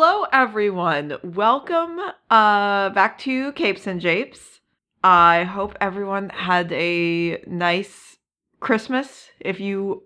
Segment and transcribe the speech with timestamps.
[0.00, 1.18] Hello, everyone.
[1.24, 1.98] Welcome
[2.30, 4.60] uh, back to Capes and Japes.
[5.02, 8.18] I hope everyone had a nice
[8.60, 10.04] Christmas if you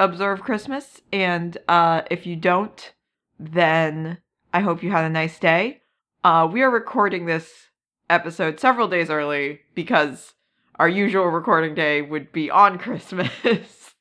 [0.00, 1.02] observe Christmas.
[1.12, 2.92] And uh, if you don't,
[3.38, 4.18] then
[4.52, 5.82] I hope you had a nice day.
[6.24, 7.68] Uh, we are recording this
[8.10, 10.34] episode several days early because
[10.80, 13.94] our usual recording day would be on Christmas.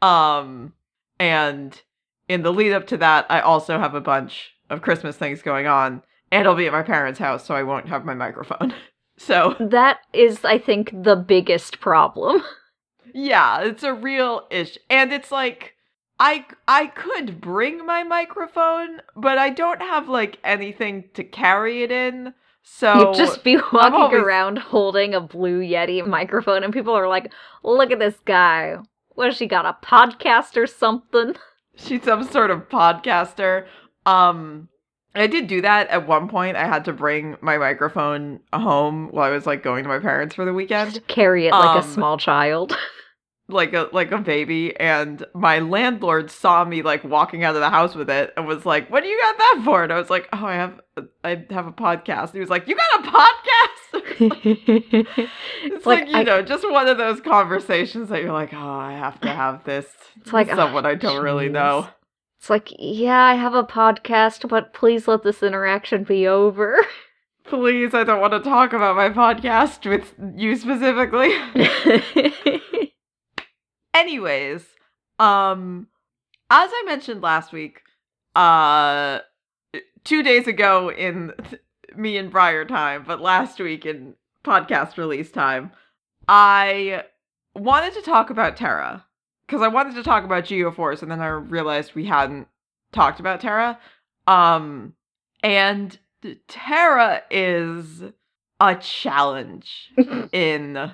[0.00, 0.72] um,
[1.20, 1.82] and
[2.28, 5.66] in the lead up to that, I also have a bunch of Christmas things going
[5.66, 8.74] on, and I'll be at my parents' house, so I won't have my microphone.
[9.16, 12.42] So, That is, I think, the biggest problem.
[13.14, 14.76] yeah, it's a real ish.
[14.90, 15.74] And it's like
[16.18, 21.92] I I could bring my microphone, but I don't have like anything to carry it
[21.92, 22.34] in.
[22.64, 27.06] So You'd just be walking always- around holding a blue Yeti microphone, and people are
[27.06, 28.78] like, look at this guy.
[29.10, 31.36] What has she got, a podcast or something?
[31.76, 33.66] she's some sort of podcaster.
[34.06, 34.68] Um
[35.16, 36.56] I did do that at one point.
[36.56, 40.34] I had to bring my microphone home while I was like going to my parents
[40.34, 40.94] for the weekend.
[40.94, 42.76] Just carry it like a Um, small child.
[43.48, 47.68] like a like a baby and my landlord saw me like walking out of the
[47.68, 50.08] house with it and was like what do you got that for and i was
[50.08, 50.80] like oh i have
[51.24, 54.02] i have a podcast he was like you got a podcast
[55.64, 58.58] it's like, like, you I- know just one of those conversations that you're like oh
[58.78, 59.86] i have to have this
[60.22, 61.86] It's like, with oh, someone i don't really know
[62.38, 66.76] It's like, yeah, I have a podcast, but please let this interaction be over.
[67.44, 71.30] please i don't want to talk about my podcast with you specifically
[73.94, 74.64] anyways
[75.18, 75.86] um
[76.50, 77.82] as i mentioned last week
[78.34, 79.18] uh
[80.04, 81.32] two days ago in
[81.96, 85.70] me and briar time but last week in podcast release time
[86.28, 87.04] i
[87.54, 89.04] wanted to talk about terra
[89.54, 92.48] because i wanted to talk about geoforce and then i realized we hadn't
[92.92, 93.78] talked about terra
[94.26, 94.94] um
[95.42, 95.98] and
[96.48, 98.02] terra is
[98.60, 99.92] a challenge
[100.32, 100.90] in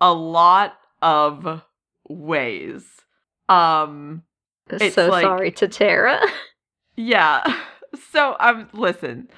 [0.00, 1.62] a lot of
[2.08, 2.84] ways.
[3.48, 4.24] Um
[4.70, 6.20] It's so like- sorry to Tara.
[6.96, 7.42] yeah.
[8.10, 9.28] So um listen.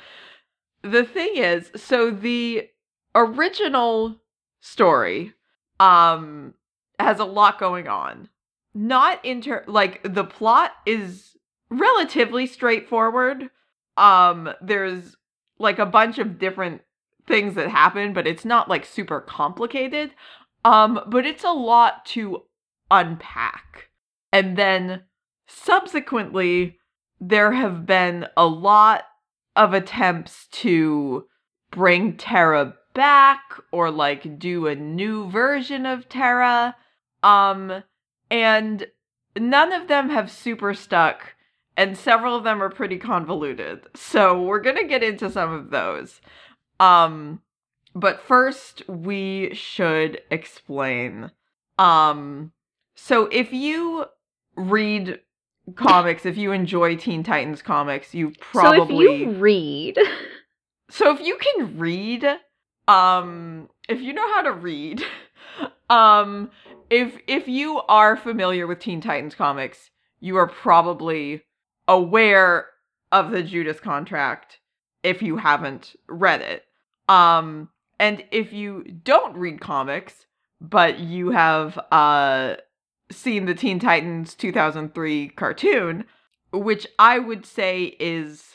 [0.83, 2.69] The thing is, so the
[3.15, 4.17] original
[4.61, 5.33] story
[5.81, 6.55] um
[7.01, 8.29] has a lot going on.
[8.75, 11.37] Not inter like the plot is
[11.71, 13.51] relatively straightforward.
[13.97, 15.17] Um there's
[15.59, 16.83] like a bunch of different
[17.27, 20.11] things that happen, but it's not like super complicated.
[20.65, 22.43] Um but it's a lot to
[22.91, 23.91] unpack.
[24.33, 25.03] And then
[25.47, 26.79] subsequently
[27.21, 29.05] there have been a lot
[29.55, 31.27] of attempts to
[31.71, 36.75] bring Terra back or like do a new version of Terra.
[37.23, 37.85] Um
[38.35, 38.89] and
[39.39, 41.35] none of them have super stuck
[41.77, 43.87] and several of them are pretty convoluted.
[43.95, 46.21] So we're going to get into some of those.
[46.81, 47.41] Um
[47.95, 51.31] but first we should explain
[51.79, 52.51] um
[52.97, 54.07] so if you
[54.57, 55.21] read
[55.77, 59.99] comics, if you enjoy Teen Titans comics, you probably So if you read,
[60.91, 62.27] so if you can read,
[62.89, 65.05] um, if you know how to read,
[65.91, 66.51] um,
[66.91, 69.91] if if you are familiar with Teen Titans comics,
[70.21, 71.43] you are probably
[71.89, 72.67] aware
[73.13, 74.59] of the Judas contract
[75.03, 76.65] if you haven't read it.
[77.09, 77.69] Um,
[77.99, 80.27] and if you don't read comics,
[80.61, 82.57] but you have uh
[83.11, 86.05] seen the Teen Titans 2003 cartoon,
[86.53, 88.55] which I would say is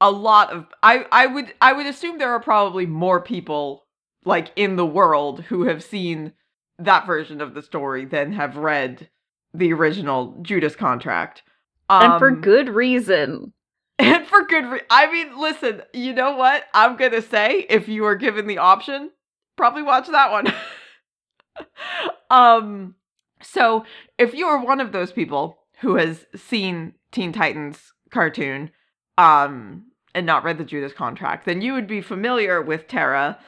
[0.00, 3.86] a lot of I I would I would assume there are probably more people
[4.24, 6.32] like in the world who have seen
[6.78, 9.08] that version of the story than have read
[9.54, 11.42] the original Judas contract.
[11.88, 13.52] and for Um, good reason.
[13.98, 16.64] and for good re- I mean, listen, you know what?
[16.74, 19.10] I'm going to say if you are given the option,
[19.56, 20.52] probably watch that one.
[22.30, 22.94] um
[23.40, 23.84] so
[24.18, 28.70] if you are one of those people who has seen Teen Titans cartoon
[29.16, 29.84] um
[30.14, 33.38] and not read the Judas contract, then you would be familiar with Terra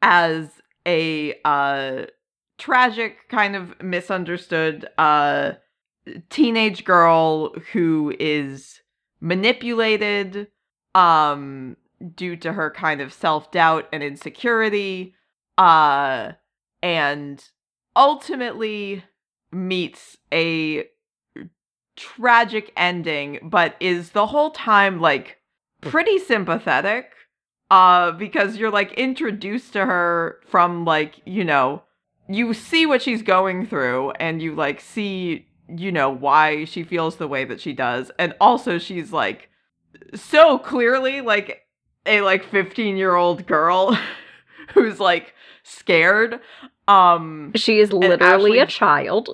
[0.00, 0.48] as
[0.86, 2.06] a uh
[2.62, 5.50] tragic kind of misunderstood uh
[6.30, 8.82] teenage girl who is
[9.20, 10.46] manipulated
[10.94, 11.76] um
[12.14, 15.12] due to her kind of self-doubt and insecurity
[15.58, 16.30] uh
[16.84, 17.50] and
[17.96, 19.02] ultimately
[19.50, 20.84] meets a
[21.96, 25.38] tragic ending but is the whole time like
[25.80, 27.10] pretty sympathetic
[27.72, 31.82] uh because you're like introduced to her from like you know
[32.34, 37.16] you see what she's going through and you like see you know why she feels
[37.16, 39.48] the way that she does and also she's like
[40.14, 41.62] so clearly like
[42.06, 43.96] a like 15 year old girl
[44.74, 46.40] who's like scared.
[46.88, 49.28] Um She is literally Ashley- a child.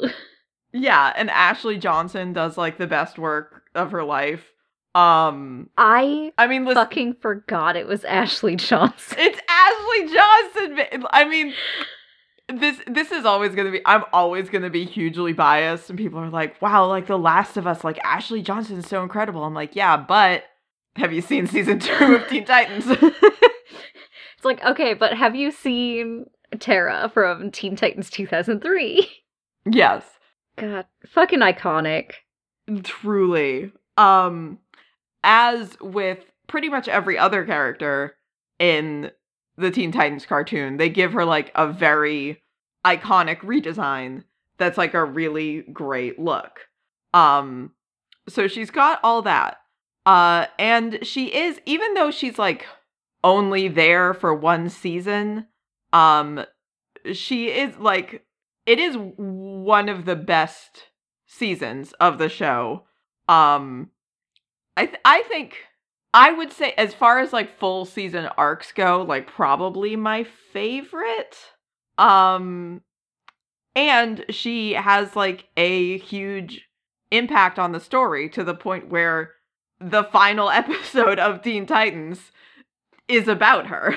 [0.73, 4.45] yeah, and Ashley Johnson does like the best work of her life.
[4.95, 9.17] Um I I mean listen, fucking forgot it was Ashley Johnson.
[9.19, 11.07] it's Ashley Johnson.
[11.11, 11.55] I mean
[12.49, 15.99] this this is always going to be I'm always going to be hugely biased and
[15.99, 19.45] people are like, "Wow, like The Last of Us, like Ashley Johnson is so incredible."
[19.45, 20.45] I'm like, "Yeah, but
[20.97, 26.27] have you seen season 2 of Teen Titans?" it's like, okay, but have you seen
[26.59, 29.09] Tara from Teen Titans 2003?
[29.71, 30.05] yes.
[30.57, 32.13] God, fucking iconic.
[32.83, 33.73] Truly.
[33.97, 34.59] Um
[35.23, 38.15] as with pretty much every other character
[38.59, 39.11] in
[39.59, 42.43] the Teen Titans cartoon, they give her like a very
[42.87, 44.23] iconic redesign
[44.57, 46.61] that's like a really great look.
[47.13, 47.73] Um
[48.29, 49.59] so she's got all that.
[50.07, 52.67] Uh and she is even though she's like
[53.25, 55.47] only there for one season,
[55.93, 56.45] um
[57.13, 58.25] she is like
[58.65, 60.85] it is one of the best
[61.27, 62.85] seasons of the show.
[63.29, 63.91] Um
[64.77, 65.57] I th- I think
[66.15, 71.37] I would say as far as like full season arcs go, like probably my favorite.
[71.97, 72.83] Um
[73.77, 76.67] and she has like a huge
[77.11, 79.33] impact on the story to the point where
[79.81, 82.33] the final episode of Teen Titans
[83.07, 83.95] is about her.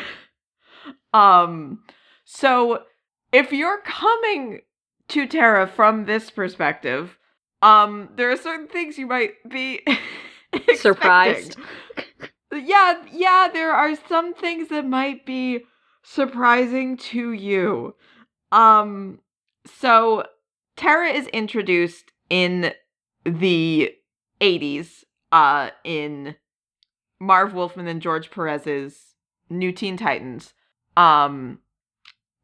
[1.13, 1.79] um
[2.25, 2.83] so
[3.31, 4.61] if you're coming
[5.09, 7.17] to Tara from this perspective,
[7.61, 9.85] um, there are certain things you might be
[10.75, 11.57] Surprised.
[12.51, 15.61] Yeah, yeah, there are some things that might be
[16.03, 17.95] surprising to you.
[18.51, 19.19] Um,
[19.65, 20.25] so
[20.75, 22.73] Tara is introduced in
[23.23, 23.93] the
[24.41, 26.35] 80s, uh, in
[27.19, 29.15] Marv Wolfman and George Perez's
[29.49, 30.53] New Teen Titans,
[30.97, 31.59] um,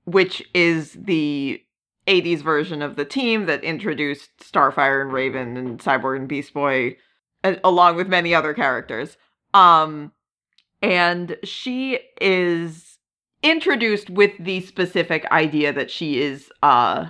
[0.05, 1.61] which is the
[2.07, 6.95] 80s version of the team that introduced Starfire and Raven and Cyborg and Beast Boy,
[7.63, 9.17] along with many other characters.
[9.53, 10.11] Um,
[10.81, 12.97] and she is
[13.43, 17.07] introduced with the specific idea that she is uh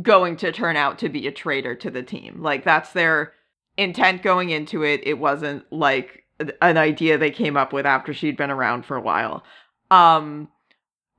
[0.00, 2.40] going to turn out to be a traitor to the team.
[2.42, 3.32] Like that's their
[3.76, 5.00] intent going into it.
[5.04, 6.24] It wasn't like
[6.60, 9.44] an idea they came up with after she'd been around for a while.
[9.90, 10.48] Um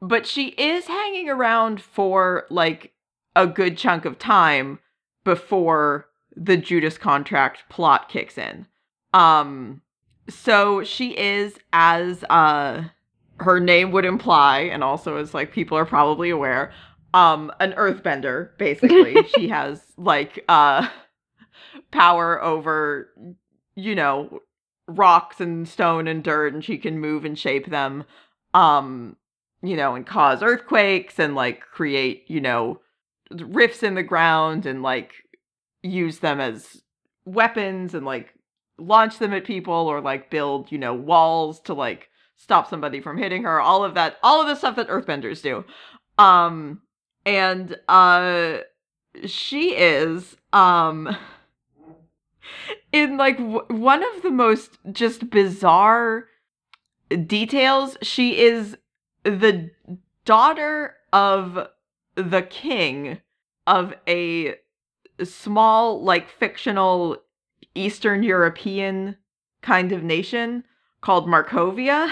[0.02, 2.94] but she is hanging around for like
[3.36, 4.80] a good chunk of time
[5.24, 8.66] before the Judas contract plot kicks in.
[9.14, 9.82] Um
[10.30, 12.84] so she is as uh
[13.40, 16.72] her name would imply and also as like people are probably aware
[17.14, 19.16] um an earthbender basically.
[19.36, 20.88] she has like uh
[21.92, 23.10] power over
[23.76, 24.40] you know
[24.88, 28.04] rocks and stone and dirt and she can move and shape them
[28.54, 29.16] um
[29.62, 32.80] you know and cause earthquakes and like create you know
[33.32, 35.14] rifts in the ground and like
[35.84, 36.82] use them as
[37.26, 38.34] weapons and like
[38.78, 43.18] launch them at people or like build you know walls to like stop somebody from
[43.18, 45.64] hitting her all of that all of the stuff that earthbenders do.
[46.18, 46.82] Um
[47.26, 48.60] and uh
[49.26, 51.16] she is um
[52.92, 56.26] in like w- one of the most just bizarre
[57.28, 58.76] details she is
[59.24, 59.70] the
[60.26, 61.68] daughter of
[62.16, 63.22] the king
[63.68, 64.56] of a
[65.24, 67.18] small like fictional
[67.76, 69.16] eastern european
[69.62, 70.64] kind of nation
[71.02, 72.12] called markovia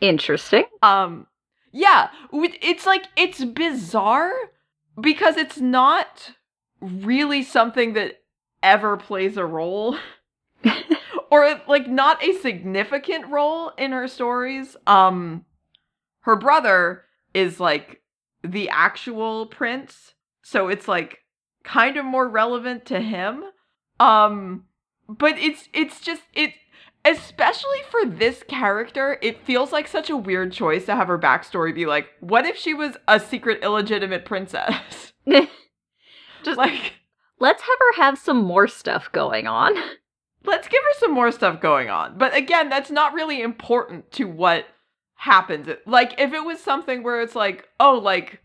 [0.00, 0.64] Interesting.
[0.82, 1.26] um
[1.72, 4.32] yeah it's like it's bizarre
[5.00, 6.32] because it's not
[6.80, 8.20] really something that
[8.62, 9.96] ever plays a role
[11.30, 15.44] or like not a significant role in her stories um
[16.20, 18.02] her brother is like
[18.42, 21.18] the actual prince so it's like
[21.66, 23.44] kind of more relevant to him
[24.00, 24.64] um
[25.08, 26.52] but it's it's just it
[27.04, 31.74] especially for this character it feels like such a weird choice to have her backstory
[31.74, 35.12] be like what if she was a secret illegitimate princess
[36.42, 36.94] just like
[37.38, 39.74] Let's have her have some more stuff going on.
[40.44, 42.16] let's give her some more stuff going on.
[42.16, 44.66] But again, that's not really important to what
[45.16, 45.68] happens.
[45.86, 48.40] Like, if it was something where it's like, oh, like,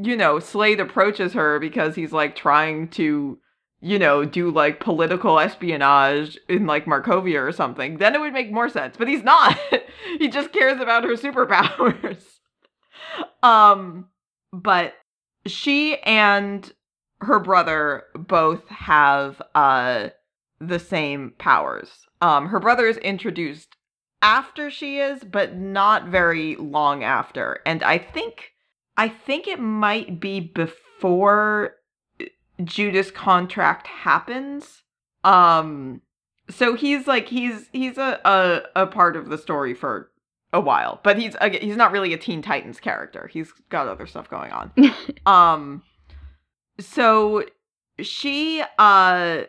[0.00, 3.38] you know, Slade approaches her because he's like trying to,
[3.80, 8.52] you know, do like political espionage in like Markovia or something, then it would make
[8.52, 8.96] more sense.
[8.96, 9.58] But he's not.
[10.18, 12.22] he just cares about her superpowers.
[13.42, 14.08] um,
[14.52, 14.94] but
[15.46, 16.72] she and
[17.20, 20.08] her brother both have uh
[20.60, 22.06] the same powers.
[22.20, 23.76] Um, her brother is introduced
[24.22, 27.60] after she is, but not very long after.
[27.66, 28.52] And I think
[28.96, 31.76] I think it might be before
[32.64, 34.82] Judas contract happens.
[35.24, 36.00] Um
[36.48, 40.10] so he's like he's he's a, a a part of the story for
[40.52, 43.28] a while, but he's again, he's not really a Teen Titans character.
[43.32, 44.72] He's got other stuff going on.
[45.26, 45.82] um
[46.78, 47.44] so
[48.00, 49.42] she uh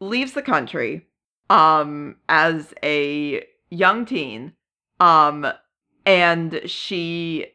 [0.00, 1.06] leaves the country
[1.48, 4.52] um as a young teen
[5.00, 5.46] um
[6.04, 7.46] and she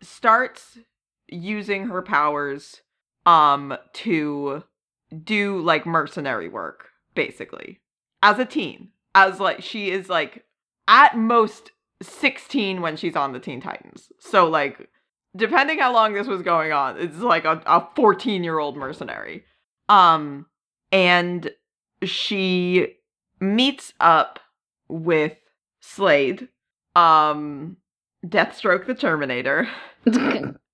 [0.00, 0.78] starts
[1.28, 2.82] using her powers
[3.24, 4.62] um to
[5.24, 7.80] do like mercenary work basically
[8.22, 10.44] as a teen as like she is like
[10.88, 14.10] at most 16 when she's on the teen titans.
[14.20, 14.88] So like
[15.34, 19.44] depending how long this was going on it's like a, a 14 year old mercenary.
[19.88, 20.46] Um
[20.92, 21.50] and
[22.02, 22.96] she
[23.40, 24.38] meets up
[24.88, 25.36] with
[25.80, 26.48] slade
[26.94, 27.76] um
[28.24, 29.68] deathstroke the terminator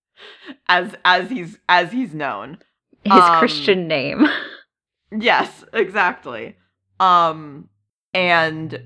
[0.68, 2.58] as as he's as he's known
[3.04, 4.26] His Um, Christian name.
[5.14, 6.56] Yes, exactly.
[6.98, 7.68] Um
[8.14, 8.82] and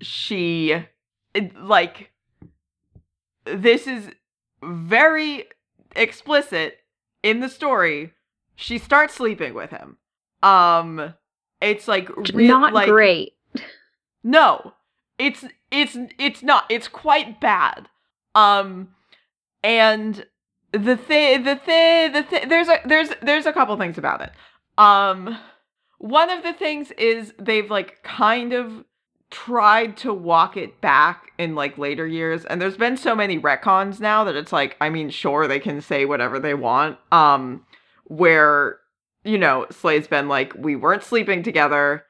[0.00, 0.84] she
[1.34, 2.12] it, like
[3.44, 4.08] this is
[4.62, 5.46] very
[5.96, 6.78] explicit
[7.24, 8.12] in the story.
[8.54, 9.96] She starts sleeping with him.
[10.44, 11.14] Um
[11.60, 13.32] it's like real, Not like great.
[14.22, 14.74] no.
[15.18, 16.66] It's it's it's not.
[16.68, 17.88] It's quite bad.
[18.36, 18.90] Um
[19.64, 20.24] and
[20.78, 24.32] the thing the thing the thing there's a there's there's a couple things about it.
[24.78, 25.38] Um
[25.98, 28.84] one of the things is they've like kind of
[29.30, 33.98] tried to walk it back in like later years and there's been so many retcons
[33.98, 37.64] now that it's like I mean sure they can say whatever they want um
[38.04, 38.78] where
[39.24, 42.04] you know Slade's been like we weren't sleeping together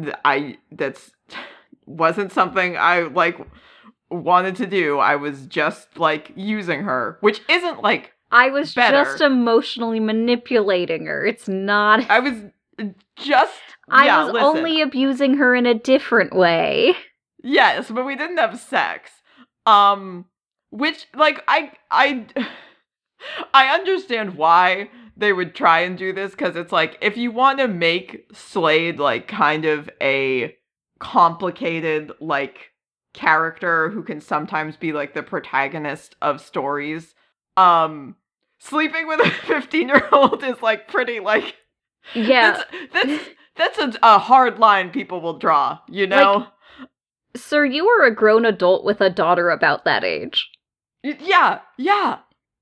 [0.00, 1.10] Th- I that's
[1.86, 3.38] wasn't something I like
[4.10, 9.04] wanted to do I was just like using her which isn't like I was better.
[9.04, 11.24] just emotionally manipulating her.
[11.24, 12.08] It's not.
[12.10, 12.34] I was
[13.16, 14.46] just I yeah, was listen.
[14.46, 16.94] only abusing her in a different way.
[17.42, 19.10] Yes, but we didn't have sex.
[19.66, 20.26] Um
[20.70, 22.26] which like I I
[23.54, 27.58] I understand why they would try and do this cuz it's like if you want
[27.58, 30.54] to make Slade like kind of a
[31.00, 32.72] complicated like
[33.18, 37.14] character who can sometimes be like the protagonist of stories
[37.56, 38.14] um
[38.60, 41.56] sleeping with a 15-year-old is like pretty like
[42.14, 42.62] Yeah.
[42.92, 43.24] that's
[43.56, 46.46] that's, that's a, a hard line people will draw, you know?
[47.36, 50.48] Sir, you are a grown adult with a daughter about that age.
[51.02, 52.18] Yeah, yeah.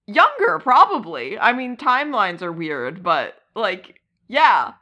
[0.06, 1.38] Younger, probably.
[1.38, 4.72] I mean, timelines are weird, but like, yeah.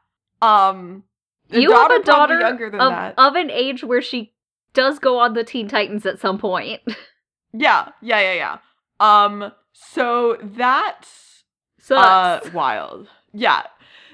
[0.41, 1.05] Um,
[1.51, 3.15] you have a daughter younger than of, that.
[3.19, 4.34] of an age where she
[4.75, 6.81] does go on the Teen Titans at some point.
[7.53, 8.59] yeah, yeah, yeah, yeah.
[9.01, 11.45] Um, so that's
[11.81, 13.09] So uh wild.
[13.33, 13.63] Yeah.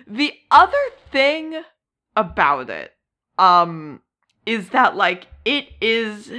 [0.06, 0.72] The other
[1.12, 1.62] thing
[2.16, 2.92] about it,
[3.38, 4.00] um,
[4.46, 6.32] is that like it is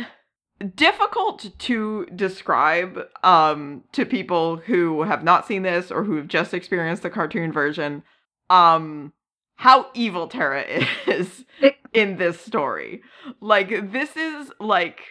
[0.75, 6.54] difficult to describe um to people who have not seen this or who have just
[6.54, 8.04] experienced the cartoon version
[8.51, 9.12] um
[9.56, 10.62] how evil Terra
[11.08, 11.46] is
[11.94, 13.02] in this story.
[13.40, 15.02] Like this is like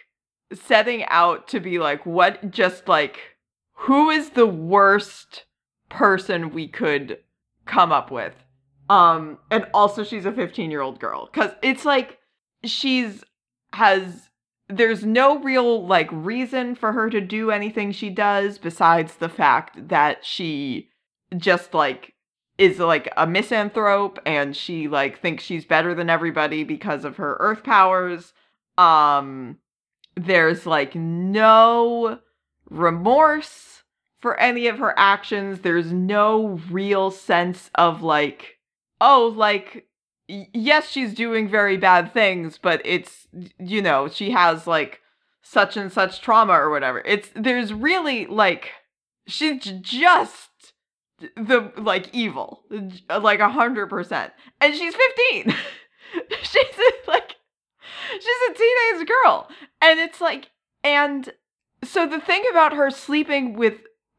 [0.53, 3.19] setting out to be like what just like
[3.73, 5.45] who is the worst
[5.89, 7.19] person we could
[7.65, 8.33] come up with.
[8.89, 12.19] Um and also she's a 15-year-old girl cuz it's like
[12.63, 13.23] she's
[13.73, 14.29] has
[14.67, 19.89] there's no real like reason for her to do anything she does besides the fact
[19.89, 20.89] that she
[21.37, 22.13] just like
[22.61, 27.37] is like a misanthrope and she like thinks she's better than everybody because of her
[27.39, 28.33] earth powers
[28.77, 29.57] um
[30.15, 32.19] there's like no
[32.69, 33.83] remorse
[34.19, 35.59] for any of her actions.
[35.61, 38.57] There's no real sense of like
[38.99, 39.87] oh like
[40.27, 43.27] yes she's doing very bad things but it's
[43.59, 45.01] you know she has like
[45.41, 47.01] such and such trauma or whatever.
[47.05, 48.71] It's there's really like
[49.27, 50.49] she's just
[51.35, 52.63] the like evil.
[53.09, 54.33] Like a hundred percent.
[54.59, 55.55] And she's 15
[56.43, 57.35] she's a, like
[58.13, 59.47] she's a teenage girl.
[59.81, 60.49] And it's like
[60.83, 61.31] and
[61.83, 63.75] so the thing about her sleeping with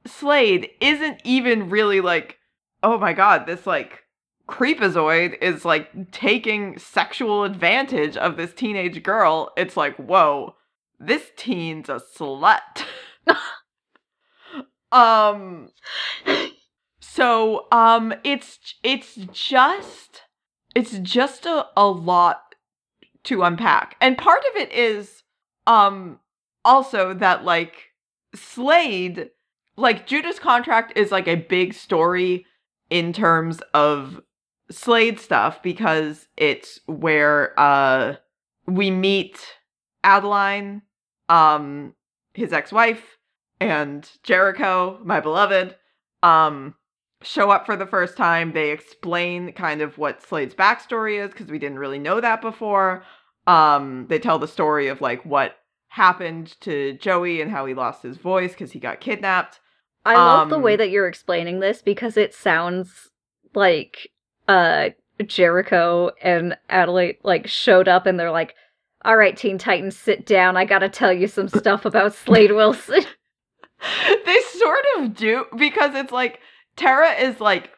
[0.07, 2.39] slade isn't even really like
[2.83, 4.01] oh my god this like
[4.49, 9.53] creepazoid is like taking sexual advantage of this teenage girl.
[9.57, 10.57] It's like whoa
[10.99, 12.85] this teen's a slut.
[14.93, 15.71] Um
[17.15, 20.23] so um it's it's just
[20.75, 22.55] it's just a, a lot
[23.25, 23.97] to unpack.
[24.01, 25.23] And part of it is
[25.67, 26.21] um
[26.65, 27.91] also that like
[28.35, 29.29] Slade
[29.77, 32.47] like Judas contract is like a big story
[32.89, 34.23] in terms of
[34.71, 38.17] Slade stuff because it's where uh
[38.67, 39.39] we meet
[40.03, 40.81] Adeline,
[41.29, 41.93] um
[42.33, 43.19] his ex-wife
[43.61, 45.77] and Jericho, my beloved,
[46.23, 46.75] um
[47.23, 48.53] show up for the first time.
[48.53, 53.05] They explain kind of what Slade's backstory is because we didn't really know that before.
[53.47, 55.57] Um, they tell the story of like what
[55.89, 59.61] happened to Joey and how he lost his voice because he got kidnapped.
[60.05, 63.11] I love the Um, way that you're explaining this because it sounds
[63.55, 64.09] like
[64.49, 64.91] uh
[65.27, 68.55] Jericho and Adelaide like showed up and they're like,
[69.05, 70.57] "All right, Teen Titans, sit down.
[70.57, 73.03] I got to tell you some stuff about Slade Wilson."
[74.25, 76.41] they sort of do because it's like
[76.83, 77.71] Tara is like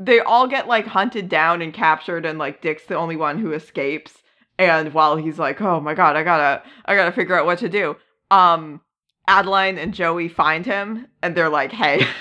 [0.00, 3.52] they all get like hunted down and captured and like Dick's the only one who
[3.52, 4.14] escapes.
[4.58, 7.68] And while he's like oh my god I gotta I gotta figure out what to
[7.68, 7.94] do
[8.32, 8.80] um
[9.28, 12.04] Adeline and Joey find him and they're like hey.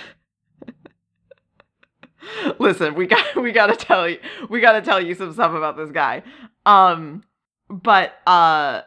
[2.59, 5.89] Listen we got we gotta tell you we gotta tell you some stuff about this
[5.89, 6.21] guy.
[6.67, 7.23] Um
[7.67, 8.81] but uh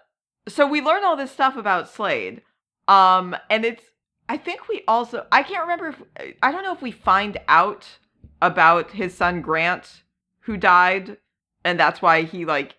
[0.49, 2.43] so we learn all this stuff about Slade.
[2.87, 3.90] Um and it's
[4.31, 7.99] I think we also I can't remember if I don't know if we find out
[8.41, 10.05] about his son Grant
[10.43, 11.17] who died
[11.65, 12.77] and that's why he like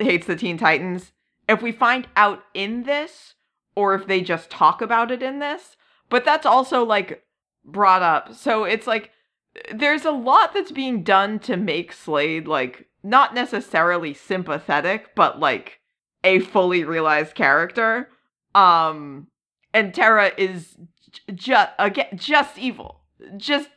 [0.00, 1.12] hates the Teen Titans.
[1.48, 3.34] If we find out in this
[3.76, 5.76] or if they just talk about it in this,
[6.10, 7.22] but that's also like
[7.64, 8.34] brought up.
[8.34, 9.12] So it's like
[9.72, 15.78] there's a lot that's being done to make Slade like not necessarily sympathetic, but like
[16.24, 18.08] a fully realized character.
[18.56, 19.28] Um
[19.78, 20.76] and Tara is
[21.32, 23.02] just again just evil,
[23.36, 23.70] just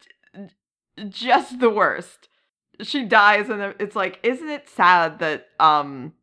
[1.10, 2.28] just the worst.
[2.82, 6.13] She dies, and it's like, isn't it sad that um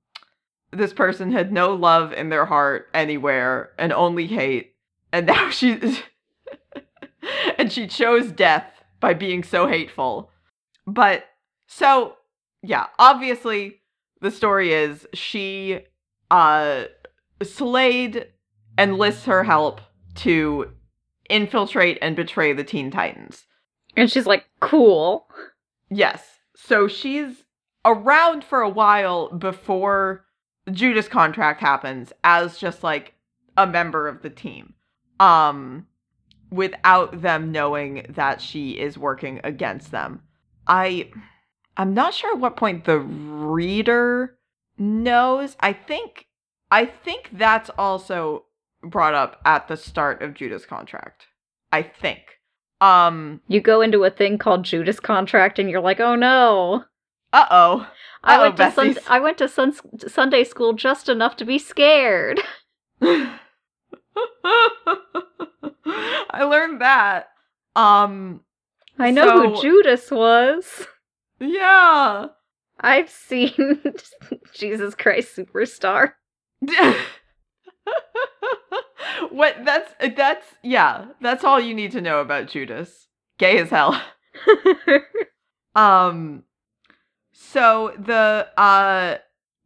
[0.72, 4.74] this person had no love in their heart anywhere and only hate,
[5.12, 5.80] and now she
[7.56, 8.66] and she chose death
[8.98, 10.32] by being so hateful.
[10.88, 11.24] But
[11.68, 12.16] so
[12.64, 13.80] yeah, obviously
[14.20, 15.82] the story is she
[16.32, 16.86] uh
[17.44, 18.26] Slade
[18.78, 19.80] enlists her help
[20.14, 20.70] to
[21.28, 23.44] infiltrate and betray the Teen Titans.
[23.96, 25.28] and she's like, "Cool."
[25.90, 26.38] Yes.
[26.54, 27.44] So she's
[27.84, 30.24] around for a while before
[30.70, 33.14] Judas contract happens as just like
[33.56, 34.74] a member of the team.
[35.18, 35.86] Um
[36.50, 40.22] without them knowing that she is working against them.
[40.66, 41.10] I
[41.76, 44.38] I'm not sure at what point the reader
[44.78, 45.56] knows.
[45.60, 46.26] I think
[46.70, 48.44] I think that's also
[48.82, 51.26] brought up at the start of Judas contract.
[51.72, 52.20] I think.
[52.80, 56.84] Um You go into a thing called Judas contract and you're like, "Oh no."
[57.32, 57.86] uh-oh.
[58.24, 59.74] I Uh-oh, went to sun- I went to sun-
[60.08, 62.40] Sunday school just enough to be scared.
[65.86, 67.28] I learned that.
[67.76, 68.40] Um
[68.98, 70.86] I know So- who Judas was.
[71.40, 72.26] yeah.
[72.80, 73.80] I've seen
[74.54, 76.12] Jesus Christ Superstar.
[79.30, 83.08] what that's that's yeah, that's all you need to know about Judas.
[83.38, 84.00] Gay as hell.
[85.78, 86.42] Um
[87.32, 89.18] so the uh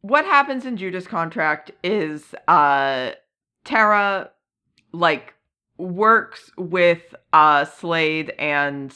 [0.02, 3.12] what happens in Judas contract is uh
[3.64, 4.30] Tara
[4.92, 5.32] like
[5.78, 8.94] works with uh Slade and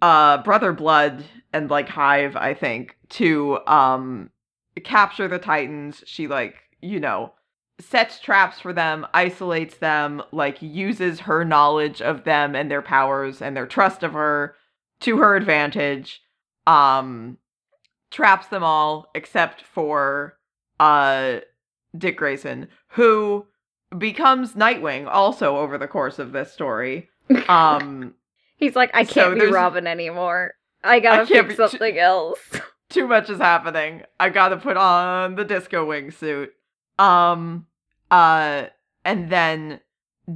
[0.00, 4.30] uh Brother Blood and like Hive, I think, to um
[4.84, 6.04] capture the Titans.
[6.06, 7.32] She like, you know,
[7.80, 13.40] sets traps for them, isolates them, like uses her knowledge of them and their powers
[13.40, 14.54] and their trust of her
[15.00, 16.20] to her advantage.
[16.66, 17.38] Um
[18.10, 20.38] traps them all except for
[20.80, 21.38] uh
[21.96, 23.46] Dick Grayson, who
[23.96, 27.08] becomes Nightwing also over the course of this story.
[27.48, 28.14] Um
[28.56, 30.54] He's like, I can't be Robin anymore.
[30.82, 32.40] I gotta I can't pick be- something else.
[32.88, 34.02] too much is happening.
[34.18, 36.48] I gotta put on the disco wingsuit.
[36.98, 37.66] Um,
[38.10, 38.66] uh,
[39.04, 39.80] and then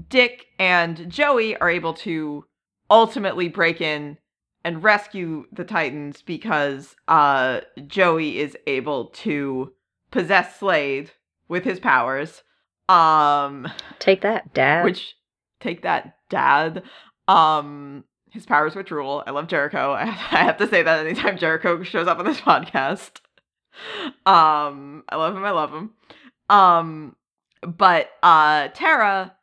[0.09, 2.45] Dick and Joey are able to
[2.91, 4.19] ultimately break in
[4.65, 9.73] and rescue the Titans because uh Joey is able to
[10.11, 11.11] possess Slade
[11.49, 12.43] with his powers.
[12.89, 13.67] Um,
[13.99, 14.85] Take that, Dad.
[14.85, 15.15] which
[15.61, 16.83] take that dad.
[17.29, 19.23] Um his powers which rule.
[19.27, 19.93] I love jericho.
[19.93, 23.21] I I have to say that anytime jericho shows up on this podcast.
[24.27, 25.91] Um i love him i love him.
[26.49, 27.17] Um
[27.67, 29.35] but uh tara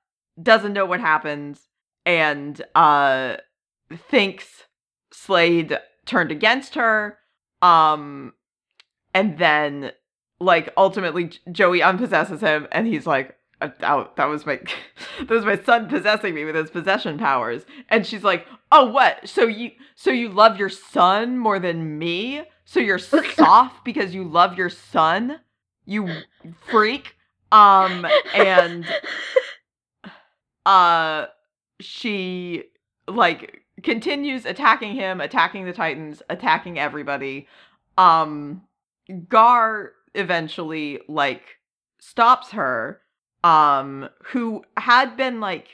[0.42, 1.68] doesn't know what happens
[2.06, 3.38] and uh
[4.10, 4.64] thinks
[5.12, 7.18] slade turned against her
[7.62, 8.34] um
[9.14, 9.92] and then
[10.40, 14.60] like ultimately Joey unpossesses him and he's like "Uh, that, that was my
[15.20, 17.64] that was my son possessing me with his possession powers.
[17.90, 19.28] And she's like oh what?
[19.28, 22.44] So you so you love your son more than me?
[22.66, 25.40] So you're soft because you love your son?
[25.86, 26.22] You
[26.68, 27.16] freak
[27.52, 28.86] um and
[30.66, 31.26] uh
[31.80, 32.64] she
[33.08, 37.48] like continues attacking him attacking the titans attacking everybody
[37.98, 38.62] um
[39.30, 41.58] gar eventually like
[42.00, 43.02] stops her
[43.44, 45.68] um who had been like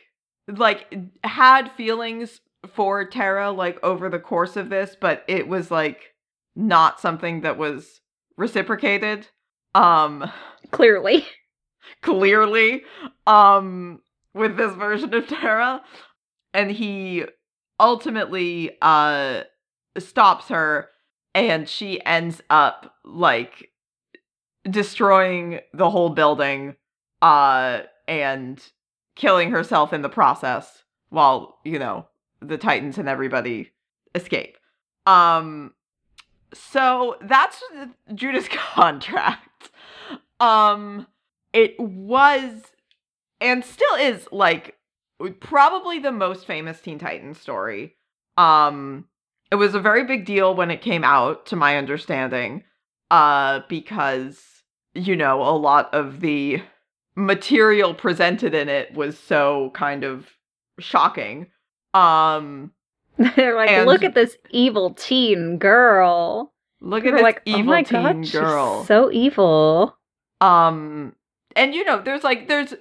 [0.47, 2.41] like had feelings
[2.73, 6.13] for Tara like over the course of this but it was like
[6.55, 8.01] not something that was
[8.37, 9.27] reciprocated
[9.73, 10.31] um
[10.71, 11.25] Clearly.
[12.01, 12.83] Clearly
[13.27, 14.01] um
[14.33, 15.81] with this version of Tara.
[16.53, 17.25] And he
[17.79, 19.43] ultimately uh
[19.97, 20.89] stops her
[21.33, 23.71] and she ends up like
[24.69, 26.75] destroying the whole building
[27.21, 28.71] uh and
[29.15, 32.07] killing herself in the process while you know
[32.41, 33.71] the titans and everybody
[34.13, 34.57] escape.
[35.05, 35.73] Um
[36.53, 37.61] so that's
[38.13, 39.71] Judas contract.
[40.39, 41.07] Um
[41.55, 42.51] it was
[43.41, 44.75] and still is like
[45.39, 47.95] probably the most famous Teen Titans story.
[48.37, 49.05] Um
[49.51, 52.63] it was a very big deal when it came out to my understanding
[53.11, 54.43] uh because
[54.93, 56.61] you know a lot of the
[57.15, 60.27] material presented in it was so kind of
[60.79, 61.47] shocking.
[61.93, 62.71] Um
[63.17, 66.53] They're like, And- look at this evil teen girl.
[66.81, 68.83] look at this like, evil oh my teen god, she's girl.
[68.85, 69.97] so evil.
[70.41, 71.15] um
[71.55, 72.73] and you know there's like there's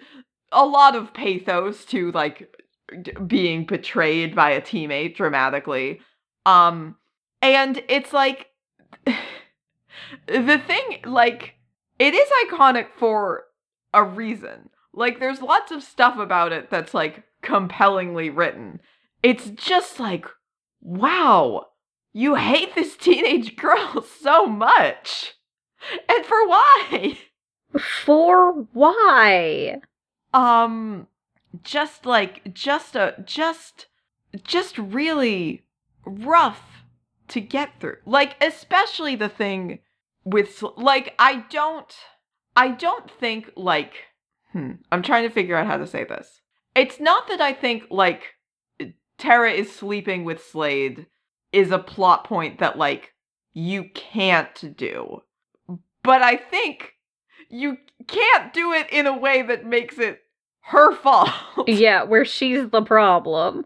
[0.52, 2.54] a lot of pathos to like
[3.02, 6.00] d- being betrayed by a teammate dramatically.
[6.46, 6.96] Um
[7.42, 8.48] and it's like
[10.26, 11.54] the thing like
[11.98, 13.44] it is iconic for
[13.92, 14.70] a reason.
[14.92, 18.80] Like there's lots of stuff about it that's like compellingly written.
[19.22, 20.26] It's just like
[20.80, 21.66] wow
[22.14, 25.34] you hate this teenage girl so much.
[26.08, 27.18] And for why
[27.78, 29.80] For why?
[30.34, 31.06] um
[31.62, 33.86] just like just a just
[34.42, 35.64] just really
[36.04, 36.84] rough
[37.28, 37.96] to get through.
[38.04, 39.78] Like especially the thing
[40.24, 41.94] with like i don't
[42.56, 43.92] i don't think like
[44.52, 46.40] hmm i'm trying to figure out how to say this.
[46.74, 48.34] It's not that i think like
[49.18, 51.06] tara is sleeping with slade
[51.52, 53.14] is a plot point that like
[53.52, 55.22] you can't do.
[56.02, 56.93] But i think
[57.50, 60.20] you can't do it in a way that makes it
[60.62, 61.30] her fault.
[61.66, 63.64] Yeah, where she's the problem.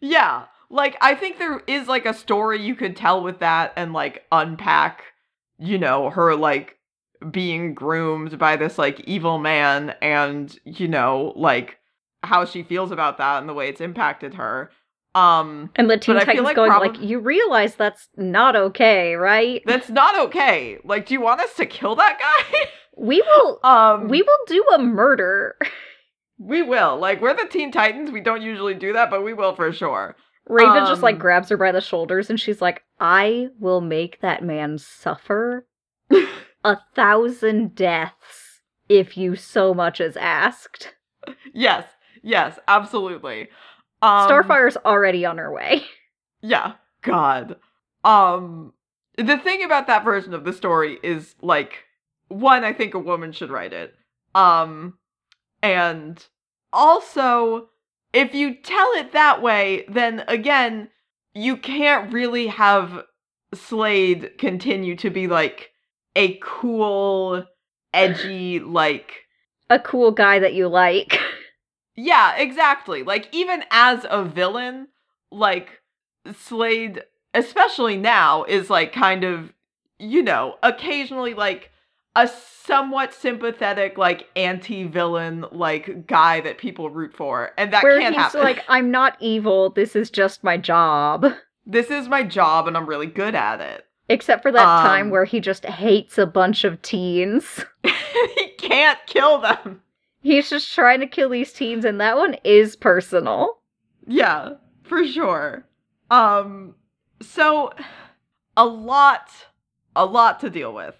[0.00, 0.44] yeah.
[0.70, 4.24] Like I think there is like a story you could tell with that and like
[4.32, 5.02] unpack,
[5.58, 6.78] you know, her like
[7.30, 11.78] being groomed by this like evil man and, you know, like
[12.24, 14.70] how she feels about that and the way it's impacted her.
[15.14, 18.08] Um And the Teen But I feel Titans like going probab- like, you realize that's
[18.16, 19.62] not okay, right?
[19.66, 20.78] that's not okay.
[20.82, 22.60] Like do you want us to kill that guy?
[22.96, 25.56] We will um we will do a murder.
[26.38, 26.96] we will.
[26.96, 28.10] Like we're the Teen Titans.
[28.10, 30.16] We don't usually do that, but we will for sure.
[30.46, 34.20] Raven just like Um, grabs her by the shoulders and she's like, I will make
[34.20, 35.66] that man suffer
[36.64, 40.94] a thousand deaths if you so much as asked.
[41.54, 41.86] yes.
[42.22, 43.48] Yes, absolutely.
[44.02, 45.82] Um Starfire's already on her way.
[46.42, 46.74] Yeah.
[47.02, 47.56] God.
[48.04, 48.74] Um
[49.16, 51.84] the thing about that version of the story is like
[52.28, 53.94] one I think a woman should write it.
[54.34, 54.98] Um
[55.62, 56.24] and
[56.72, 57.68] also
[58.12, 60.88] if you tell it that way then again
[61.34, 63.02] you can't really have
[63.54, 65.70] Slade continue to be like
[66.16, 67.44] a cool
[67.92, 69.24] edgy like
[69.70, 71.18] A cool guy that you like.
[71.96, 73.02] Yeah, exactly.
[73.02, 74.88] Like even as a villain,
[75.30, 75.80] like
[76.36, 79.52] Slade, especially now, is like kind of,
[79.98, 81.70] you know, occasionally like
[82.16, 88.14] a somewhat sympathetic, like anti-villain, like guy that people root for, and that Where can't
[88.14, 88.40] he's happen.
[88.42, 91.26] like, I'm not evil, this is just my job.
[91.66, 93.84] this is my job, and I'm really good at it.
[94.08, 97.64] Except for that time Um, where he just hates a bunch of teens.
[98.36, 99.82] he can't kill them.
[100.22, 103.58] He's just trying to kill these teens, and that one is personal.
[104.06, 105.66] Yeah, for sure.
[106.10, 106.74] Um
[107.20, 107.72] so
[108.56, 109.30] a lot
[109.96, 110.94] a lot to deal with.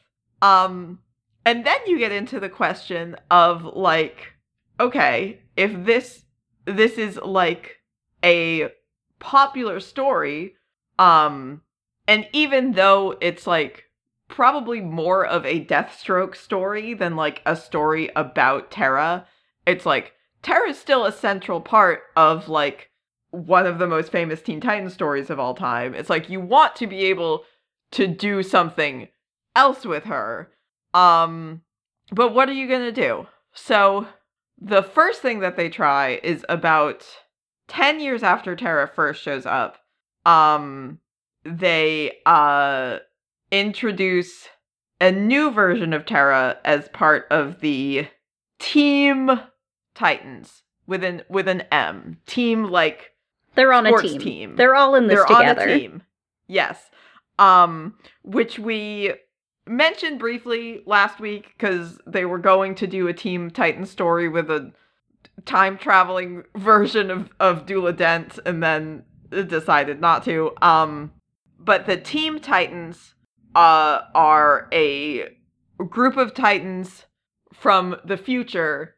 [0.45, 0.99] Um
[1.47, 4.35] and then you get into the question of like
[4.81, 6.25] okay, if this
[6.67, 7.81] this is like
[8.23, 8.71] a
[9.19, 10.55] popular story
[10.99, 11.63] um
[12.07, 13.85] and even though it's like
[14.29, 19.27] probably more of a Deathstroke story than like a story about Terra.
[19.67, 22.91] It's like Terra's still a central part of like
[23.31, 25.95] one of the most famous Teen Titans stories of all time.
[25.95, 27.45] It's like you want to be able
[27.93, 29.09] to do something
[29.57, 30.51] else with her.
[30.93, 31.63] Um
[32.13, 33.27] but what are you going to do?
[33.55, 34.07] So
[34.61, 37.05] the first thing that they try is about
[37.69, 39.79] 10 years after Terra first shows up.
[40.27, 40.99] Um
[41.45, 42.99] they uh
[43.51, 44.49] introduce
[45.01, 48.07] a new version of Terra as part of the
[48.59, 49.31] Team
[49.95, 52.19] Titans with an with an M.
[52.27, 53.11] Team like
[53.55, 54.21] They're on a team.
[54.21, 54.57] team.
[54.57, 55.63] They're all in this they're together.
[55.63, 56.03] on a team.
[56.47, 56.91] Yes.
[57.39, 59.13] Um which we
[59.67, 64.51] mentioned briefly last week cuz they were going to do a Team Titan story with
[64.51, 64.73] a
[65.45, 70.53] time traveling version of of Duela Dent and then decided not to.
[70.61, 71.13] Um
[71.59, 73.15] but the Team Titans
[73.55, 75.29] uh are a
[75.89, 77.07] group of titans
[77.53, 78.97] from the future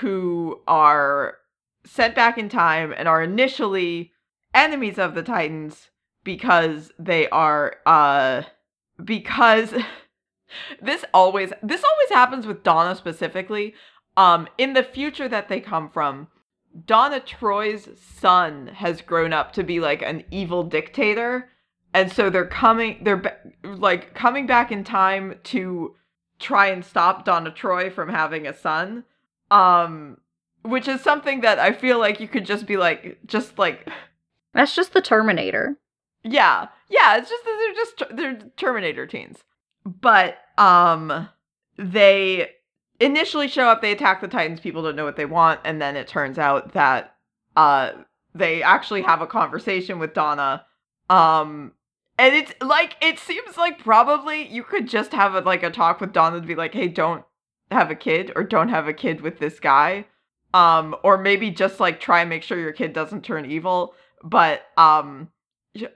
[0.00, 1.36] who are
[1.84, 4.12] sent back in time and are initially
[4.54, 5.90] enemies of the titans
[6.24, 8.42] because they are uh
[9.02, 9.74] because
[10.80, 13.74] this always this always happens with Donna specifically
[14.16, 16.28] um in the future that they come from
[16.86, 21.50] Donna Troy's son has grown up to be like an evil dictator
[21.94, 25.94] and so they're coming they're like coming back in time to
[26.38, 29.04] try and stop Donna Troy from having a son
[29.50, 30.18] um
[30.62, 33.88] which is something that I feel like you could just be like just like
[34.54, 35.78] That's just the Terminator.
[36.22, 39.44] yeah yeah it's just they're just they're Terminator teens
[40.00, 41.28] but um
[41.76, 42.50] they
[43.00, 45.96] initially show up they attack the Titans people don't know what they want and then
[45.96, 47.14] it turns out that
[47.56, 47.92] uh
[48.34, 50.64] they actually have a conversation with Donna
[51.08, 51.72] um
[52.18, 56.00] and it's like it seems like probably you could just have a, like a talk
[56.00, 57.24] with Donna to be like, "Hey, don't
[57.70, 60.06] have a kid or don't have a kid with this guy."
[60.52, 64.62] Um or maybe just like try and make sure your kid doesn't turn evil, but
[64.76, 65.28] um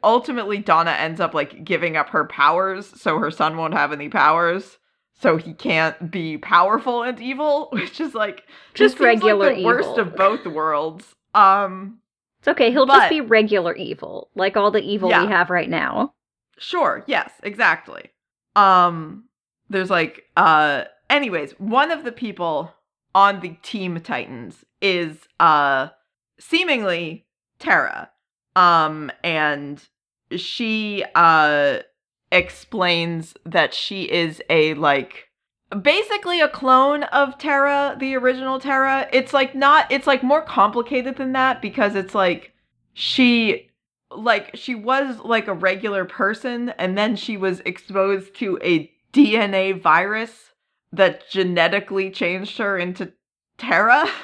[0.03, 4.09] ultimately Donna ends up like giving up her powers so her son won't have any
[4.09, 4.79] powers.
[5.21, 8.43] So he can't be powerful and evil, which is like
[8.75, 9.65] Just seems like regular evil.
[9.65, 11.13] worst of both worlds.
[11.35, 11.99] Um
[12.41, 15.23] It's okay, he'll But- just be regular evil, like all the evil Yeah.
[15.25, 16.15] we have right now.
[16.59, 18.11] Sure, yes, exactly.
[18.57, 19.25] Um
[19.71, 22.73] there's like uh anyways, one of the people
[23.15, 25.89] on the team Titans is uh
[26.39, 27.27] seemingly
[27.59, 28.11] Terra.
[28.57, 29.83] Um and
[30.37, 31.79] she uh
[32.31, 35.29] explains that she is a like
[35.81, 39.09] basically a clone of Terra, the original Terra.
[39.12, 42.53] It's like not it's like more complicated than that because it's like
[42.95, 43.71] she
[44.11, 49.81] like she was like a regular person and then she was exposed to a DNA
[49.81, 50.53] virus
[50.93, 53.12] that genetically changed her into
[53.59, 54.09] Terra.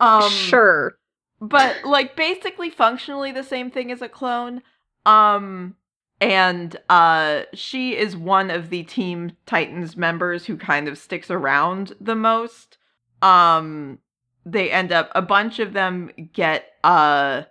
[0.00, 0.96] Um sure.
[1.42, 4.62] But like basically functionally the same thing as a clone
[5.04, 5.74] um
[6.20, 11.94] and uh she is one of the team titans members who kind of sticks around
[12.00, 12.78] the most.
[13.20, 13.98] Um
[14.46, 17.42] they end up a bunch of them get uh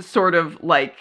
[0.00, 0.96] sort of like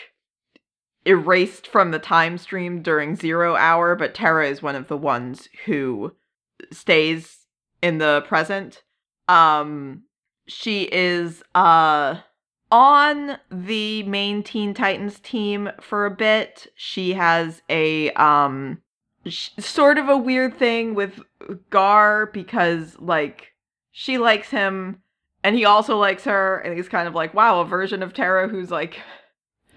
[1.04, 5.50] erased from the time stream during zero hour but terra is one of the ones
[5.66, 6.14] who
[6.72, 7.40] stays
[7.82, 8.84] in the present.
[9.28, 10.04] Um
[10.48, 12.20] she is uh
[12.76, 16.68] on the main Teen Titans team for a bit.
[16.76, 18.82] She has a um
[19.26, 21.22] sh- sort of a weird thing with
[21.70, 23.54] Gar because like
[23.94, 25.02] she likes him
[25.42, 28.50] and he also likes her and he's kind of like wow, a version of Terra
[28.50, 29.00] who's like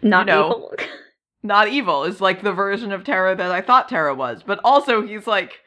[0.03, 0.73] Not know, evil.
[1.45, 4.43] not evil is like the version of Terra that I thought Terra was.
[4.43, 5.61] But also he's like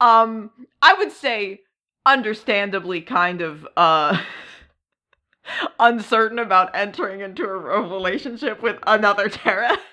[0.00, 1.60] um I would say
[2.06, 4.18] understandably kind of uh
[5.78, 7.48] uncertain about entering into a
[7.82, 9.76] relationship with another Terra.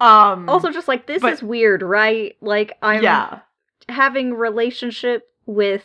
[0.00, 2.34] Um also just like this but- is weird, right?
[2.40, 3.40] Like I'm yeah.
[3.88, 5.84] having relationship with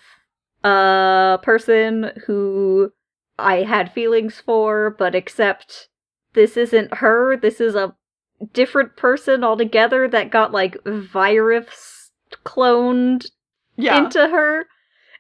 [0.64, 2.94] a person who
[3.38, 5.90] I had feelings for, but except
[6.34, 7.36] this isn't her.
[7.36, 7.96] This is a
[8.54, 12.12] different person altogether that got like virus
[12.46, 13.26] cloned
[13.76, 13.98] Yeah.
[13.98, 14.68] into her.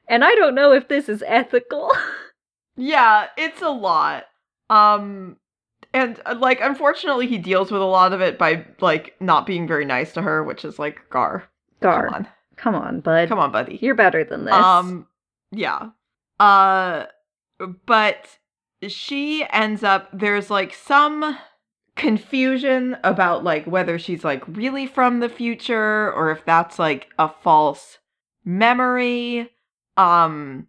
[0.07, 1.91] And I don't know if this is ethical.
[2.75, 4.25] yeah, it's a lot.
[4.69, 5.37] Um
[5.93, 9.67] and uh, like unfortunately he deals with a lot of it by like not being
[9.67, 11.45] very nice to her, which is like Gar.
[11.81, 12.27] Gar, Come on.
[12.57, 13.29] come on, bud.
[13.29, 13.77] Come on, buddy.
[13.81, 14.53] You're better than this.
[14.53, 15.07] Um
[15.51, 15.89] yeah.
[16.39, 17.05] Uh
[17.85, 18.37] but
[18.87, 21.37] she ends up there's like some
[21.95, 27.29] confusion about like whether she's like really from the future or if that's like a
[27.29, 27.99] false
[28.43, 29.49] memory.
[29.95, 30.67] Um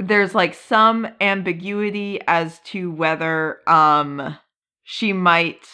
[0.00, 4.36] there's like some ambiguity as to whether um
[4.82, 5.66] she might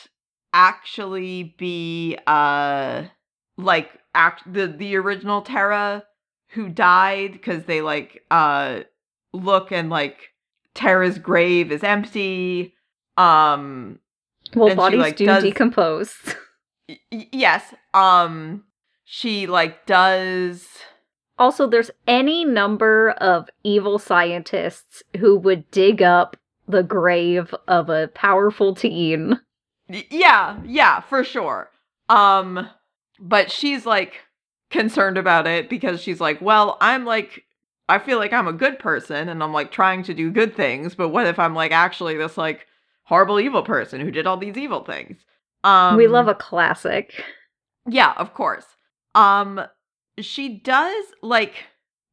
[0.53, 3.05] actually be uh
[3.57, 6.05] like act the the original Terra
[6.51, 8.81] who died because they like uh
[9.33, 10.31] look and like
[10.75, 12.75] Terra's grave is empty.
[13.17, 13.99] Um
[14.55, 16.15] Well, And she, bodies like, do does- decompose.
[16.89, 18.65] y- yes, um
[19.05, 20.67] she like does
[21.39, 26.37] Also, there's any number of evil scientists who would dig up
[26.69, 29.41] the grave of a powerful teen.
[29.89, 31.71] Yeah, yeah, for sure.
[32.09, 32.69] Um
[33.19, 34.23] but she's like
[34.71, 37.45] concerned about it because she's like, "Well, I'm like
[37.89, 40.95] I feel like I'm a good person and I'm like trying to do good things,
[40.95, 42.67] but what if I'm like actually this like
[43.05, 45.25] horrible evil person who did all these evil things?"
[45.63, 47.23] Um we love a classic.
[47.87, 48.67] Yeah, of course.
[49.15, 49.61] Um
[50.21, 51.67] she does like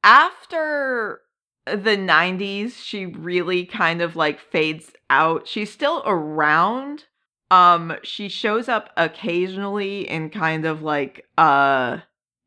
[0.04, 1.22] after
[1.66, 5.48] the 90s she really kind of like fades out.
[5.48, 7.06] She's still around.
[7.52, 12.00] Um she shows up occasionally in kind of like uh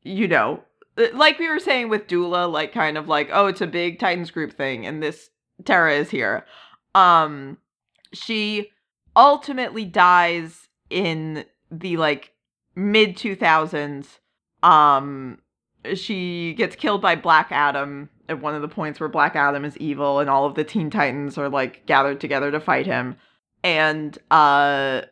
[0.02, 0.62] you know,
[0.98, 3.98] uh, like we were saying with Duela like kind of like oh it's a big
[3.98, 5.30] Titans group thing and this
[5.64, 6.44] Terra is here.
[6.94, 7.58] Um
[8.12, 8.70] she
[9.14, 12.32] ultimately dies in the like
[12.74, 14.18] mid 2000s
[14.62, 15.38] um
[15.94, 19.76] she gets killed by black adam at one of the points where black adam is
[19.78, 23.16] evil and all of the teen titans are like gathered together to fight him
[23.62, 25.02] and uh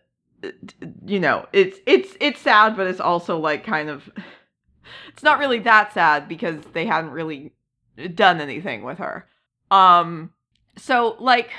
[1.06, 4.10] you know it's it's it's sad but it's also like kind of
[5.08, 7.52] it's not really that sad because they hadn't really
[8.14, 9.26] done anything with her
[9.70, 10.30] um
[10.76, 11.50] so like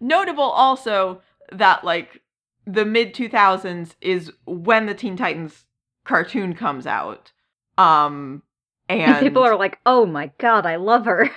[0.00, 2.20] notable also that like
[2.66, 5.64] the mid 2000s is when the Teen Titans
[6.04, 7.32] cartoon comes out.
[7.78, 8.42] Um
[8.88, 11.30] and people are like, "Oh my god, I love her.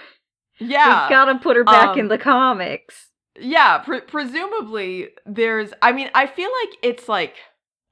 [0.60, 1.08] yeah.
[1.08, 6.10] we gotta put her back in Um, the comics." yeah, pre- presumably there's I mean,
[6.16, 7.36] I feel like it's like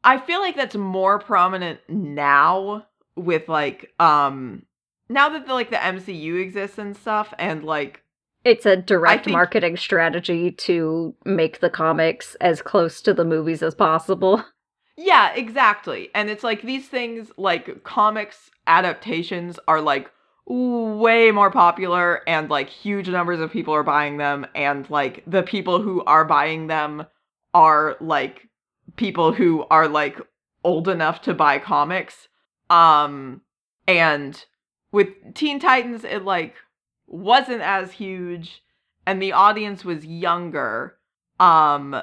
[0.03, 4.63] I feel like that's more prominent now with like um
[5.09, 8.01] now that the like the MCU exists and stuff and like
[8.43, 13.61] It's a direct think- marketing strategy to make the comics as close to the movies
[13.63, 14.43] as possible.
[14.97, 16.09] Yeah, exactly.
[16.15, 20.09] And it's like these things, like comics adaptations, are like
[20.47, 25.43] way more popular, and like huge numbers of people are buying them, and like the
[25.43, 27.05] people who are buying them
[27.53, 28.47] are like
[28.95, 30.19] people who are like
[30.63, 32.27] old enough to buy comics.
[32.69, 33.41] Um,
[33.87, 34.43] and
[34.91, 36.55] with Teen Titans, it like
[37.07, 38.63] wasn't as huge,
[39.05, 40.97] and the audience was younger.
[41.39, 42.01] Um,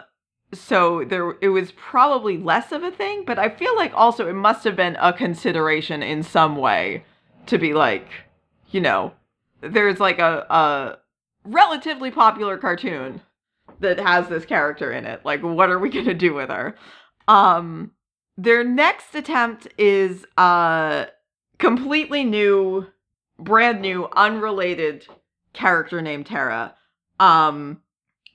[0.53, 4.35] so there it was probably less of a thing but i feel like also it
[4.35, 7.05] must have been a consideration in some way
[7.47, 8.07] to be like
[8.71, 9.13] you know
[9.63, 10.99] there's like a, a
[11.45, 13.21] relatively popular cartoon
[13.81, 15.25] that has this character in it.
[15.25, 16.77] Like what are we going to do with her?
[17.29, 17.93] Um
[18.37, 21.07] their next attempt is uh
[21.59, 22.87] completely new
[23.39, 25.07] brand new unrelated
[25.53, 26.75] character named tara.
[27.21, 27.81] Um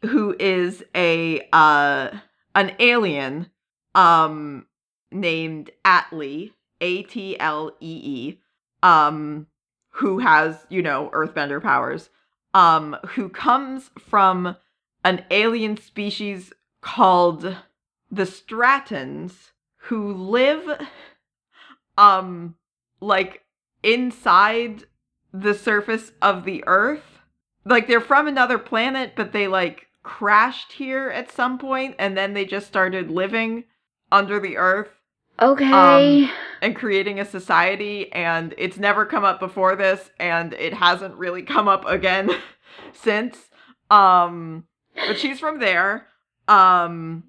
[0.01, 2.09] who is a uh
[2.55, 3.49] an alien
[3.95, 4.65] um
[5.11, 8.39] named Atlee A T L E E
[8.83, 9.47] um
[9.89, 12.09] who has you know earthbender powers
[12.53, 14.55] um who comes from
[15.03, 17.55] an alien species called
[18.11, 20.87] the Stratons who live
[21.97, 22.55] um
[22.99, 23.43] like
[23.83, 24.83] inside
[25.33, 27.16] the surface of the earth
[27.67, 32.33] like they're from another planet but they like crashed here at some point and then
[32.33, 33.63] they just started living
[34.11, 34.89] under the earth
[35.39, 35.71] Okay.
[36.25, 41.15] Um, and creating a society and it's never come up before this and it hasn't
[41.15, 42.31] really come up again
[42.93, 43.37] since
[43.89, 44.65] um
[44.95, 46.07] but she's from there
[46.47, 47.23] um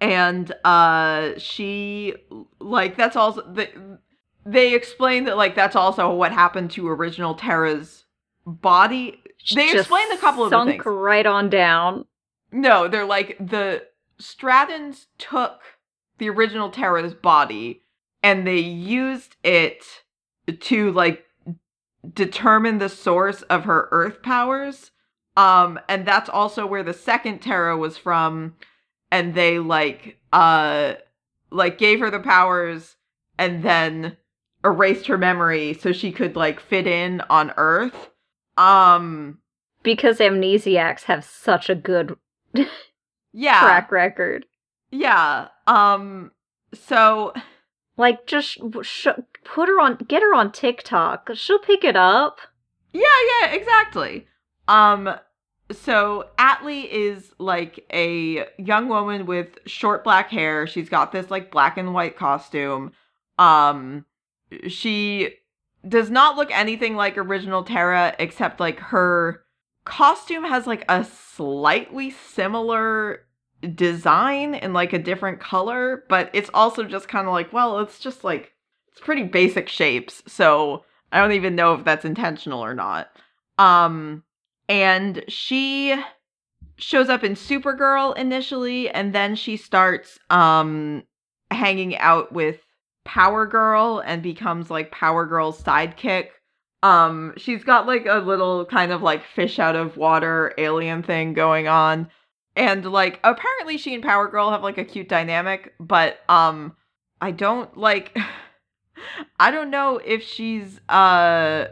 [0.00, 2.14] and uh she
[2.60, 3.98] like that's also the,
[4.44, 8.04] they explain that like that's also what happened to original Terra's
[8.46, 9.22] body
[9.54, 12.04] they explained a couple of sunk things right on down.
[12.52, 13.84] no, they're like the
[14.20, 15.60] Stratons took
[16.18, 17.82] the original Terra's body
[18.22, 19.84] and they used it
[20.60, 21.24] to like
[22.14, 24.90] determine the source of her earth powers.
[25.36, 28.56] Um and that's also where the second Terra was from
[29.12, 30.94] and they like uh
[31.50, 32.96] like gave her the powers
[33.38, 34.16] and then
[34.64, 38.10] erased her memory so she could like fit in on earth.
[38.58, 39.38] Um
[39.82, 42.16] Because amnesiacs have such a good
[43.32, 43.60] yeah.
[43.60, 44.44] track record.
[44.90, 45.48] Yeah.
[45.66, 46.32] Um
[46.74, 47.32] so
[47.96, 49.06] Like, just sh-
[49.44, 51.30] put her on, get her on TikTok.
[51.34, 52.38] She'll pick it up.
[52.92, 53.02] Yeah,
[53.40, 54.26] yeah, exactly.
[54.66, 55.14] Um
[55.70, 60.66] so Atlee is like a young woman with short black hair.
[60.66, 62.92] She's got this like black and white costume.
[63.38, 64.04] Um
[64.66, 65.34] she
[65.86, 69.42] does not look anything like original Terra except like her
[69.84, 73.24] costume has like a slightly similar
[73.74, 77.98] design in like a different color, but it's also just kind of like, well, it's
[77.98, 78.52] just like
[78.92, 80.22] it's pretty basic shapes.
[80.26, 83.08] So I don't even know if that's intentional or not.
[83.58, 84.24] Um
[84.68, 85.96] and she
[86.76, 91.02] shows up in Supergirl initially and then she starts um
[91.50, 92.60] hanging out with
[93.08, 96.28] Power Girl and becomes like Power Girl's sidekick.
[96.82, 101.32] Um she's got like a little kind of like fish out of water alien thing
[101.32, 102.10] going on.
[102.54, 106.76] And like apparently she and Power Girl have like a cute dynamic, but um
[107.20, 108.16] I don't like
[109.40, 111.68] I don't know if she's uh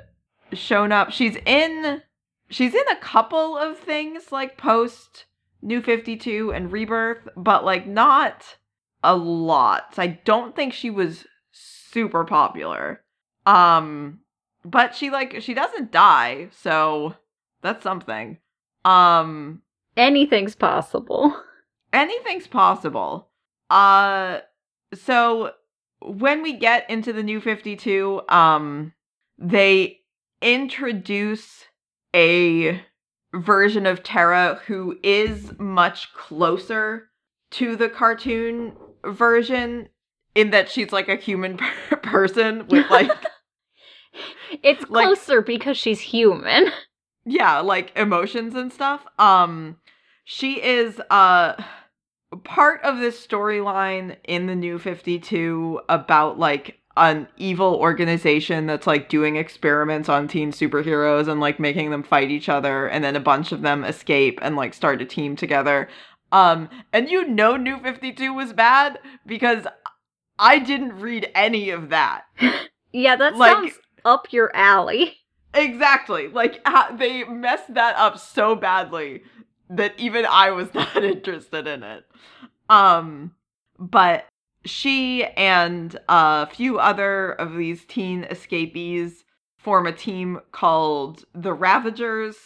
[0.54, 1.12] shown up.
[1.12, 2.00] She's in
[2.48, 5.26] she's in a couple of things like post
[5.60, 8.56] New 52 and Rebirth, but like not
[9.02, 9.94] a lot.
[9.98, 13.02] I don't think she was super popular.
[13.44, 14.20] Um
[14.64, 17.14] but she like she doesn't die, so
[17.62, 18.38] that's something.
[18.84, 19.62] Um
[19.96, 21.34] Anything's possible.
[21.92, 23.28] anything's possible.
[23.70, 24.40] Uh
[24.94, 25.52] so
[26.00, 28.92] when we get into the new 52, um
[29.38, 30.00] they
[30.42, 31.64] introduce
[32.14, 32.80] a
[33.34, 37.10] version of Terra who is much closer
[37.50, 38.72] to the cartoon
[39.10, 39.88] version
[40.34, 41.58] in that she's like a human
[42.02, 43.10] person with like
[44.62, 46.70] It's Like- closer because she's human.
[47.24, 49.76] yeah like emotions and stuff um
[50.24, 51.54] she is uh
[52.44, 59.08] part of this storyline in the new 52 about like an evil organization that's like
[59.10, 63.20] doing experiments on teen superheroes and like making them fight each other and then a
[63.20, 65.88] bunch of them escape and like start a team together
[66.36, 69.66] um and you know new 52 was bad because
[70.38, 72.24] i didn't read any of that
[72.92, 75.16] Yeah, that Like- sounds up your alley.
[75.52, 76.28] Exactly.
[76.28, 76.64] Like
[76.96, 79.22] they messed that up so badly
[79.68, 82.04] that even I was not interested in it.
[82.70, 83.32] Um
[83.78, 84.24] but
[84.64, 89.24] she and a few other of these teen escapees
[89.58, 92.36] form a team called the Ravagers,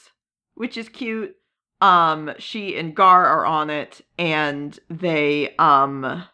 [0.54, 1.36] which is cute.
[1.80, 6.24] Um she and Gar are on it and they um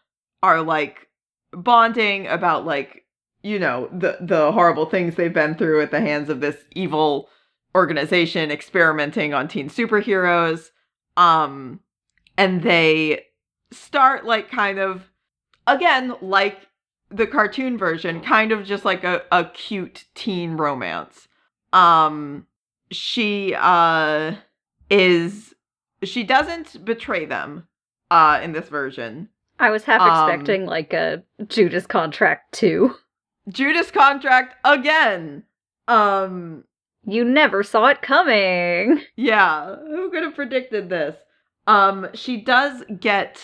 [0.43, 1.07] are like
[1.51, 3.05] bonding about like
[3.43, 7.29] you know the the horrible things they've been through at the hands of this evil
[7.75, 10.71] organization experimenting on teen superheroes.
[11.15, 11.79] Um
[12.37, 13.25] and they
[13.71, 15.09] start like kind of
[15.65, 16.67] again like
[17.09, 21.27] the cartoon version kind of just like a, a cute teen romance.
[21.71, 22.47] Um
[22.91, 24.35] she uh
[24.89, 25.53] is
[26.03, 27.67] she doesn't betray them
[28.11, 29.29] uh in this version
[29.59, 32.93] I was half Um, expecting like a Judas contract too.
[33.49, 35.43] Judas contract again.
[35.87, 36.63] Um,
[37.05, 39.01] You never saw it coming.
[39.15, 41.15] yeah, who could have predicted this?
[41.65, 43.41] Um, she does get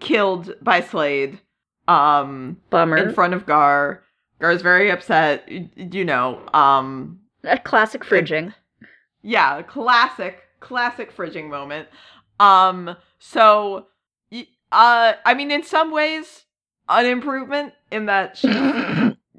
[0.00, 1.38] killed by Slade.
[1.86, 2.96] Um, Bummer.
[2.96, 4.02] in front of Gar.
[4.40, 5.46] Gar's very upset.
[5.50, 6.40] You know.
[6.54, 8.54] Um, a classic fridging.
[9.22, 11.88] yeah, classic, classic fridging moment.
[12.40, 13.86] Um, so,
[14.72, 16.44] uh, I mean, in some ways,
[16.88, 18.54] an improvement in that she's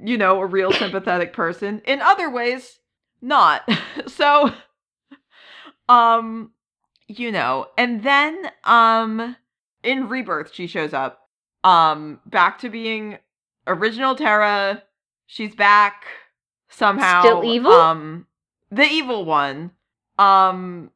[0.03, 1.81] you know, a real sympathetic person.
[1.85, 2.79] In other ways,
[3.21, 3.67] not.
[4.07, 4.53] so
[5.89, 6.51] um
[7.07, 9.35] you know, and then um
[9.83, 11.29] in Rebirth she shows up
[11.63, 13.17] um back to being
[13.65, 14.83] original Terra.
[15.25, 16.05] She's back
[16.69, 17.21] somehow.
[17.21, 17.71] Still evil?
[17.71, 18.27] Um
[18.71, 19.71] the evil one.
[20.19, 20.91] Um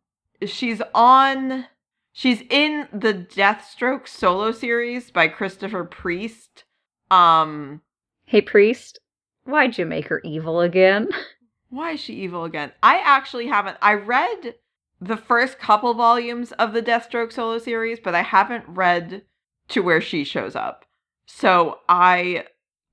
[0.45, 1.65] she's on
[2.11, 6.63] she's in the Deathstroke solo series by Christopher Priest.
[7.09, 7.81] Um
[8.25, 8.99] Hey, priest,
[9.43, 11.09] why'd you make her evil again?
[11.69, 12.71] Why is she evil again?
[12.81, 13.77] I actually haven't.
[13.81, 14.55] I read
[15.01, 19.23] the first couple volumes of the Deathstroke solo series, but I haven't read
[19.69, 20.85] to where she shows up.
[21.25, 22.45] So I,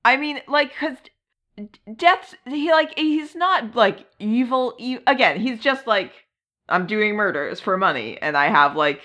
[0.03, 0.97] I mean, like, cause
[1.95, 4.75] Death, he like he's not like evil.
[4.77, 6.11] E- again, he's just like
[6.69, 9.01] I'm doing murders for money, and I have like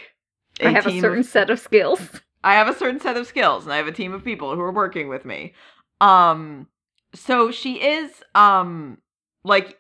[0.61, 2.01] I have a certain of set of skills.
[2.45, 4.61] I have a certain set of skills and I have a team of people who
[4.61, 5.55] are working with me.
[6.01, 6.69] Um
[7.15, 8.99] so she is um
[9.45, 9.79] like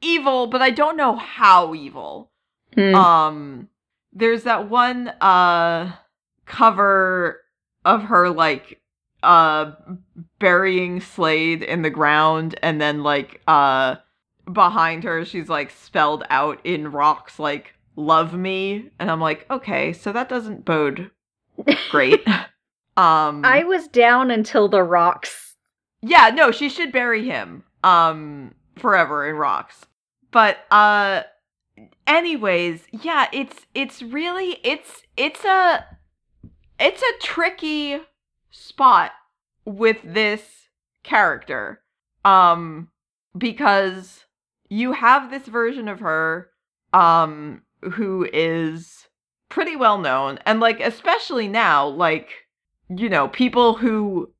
[0.00, 2.32] evil, but I don't know how evil.
[2.74, 2.94] Hmm.
[2.94, 3.68] Um
[4.12, 5.92] there's that one uh
[6.44, 7.40] cover
[7.84, 8.80] of her like
[9.22, 9.72] uh
[10.38, 13.96] burying Slade in the ground and then like uh
[14.52, 19.92] behind her she's like spelled out in rocks like love me and I'm like okay
[19.92, 21.10] so that doesn't bode
[21.90, 22.26] great
[22.96, 25.56] um I was down until the rocks.
[26.02, 29.86] yeah no she should bury him um forever in rocks
[30.30, 31.22] but uh
[32.06, 35.84] anyways yeah it's it's really it's it's a
[36.78, 37.98] it's a tricky
[38.50, 39.12] spot
[39.64, 40.68] with this
[41.02, 41.80] character
[42.24, 42.88] um
[43.36, 44.23] because
[44.74, 46.50] you have this version of her
[46.92, 47.62] um
[47.92, 49.08] who is
[49.48, 50.38] pretty well known.
[50.46, 52.28] And like especially now like
[52.88, 54.32] you know people who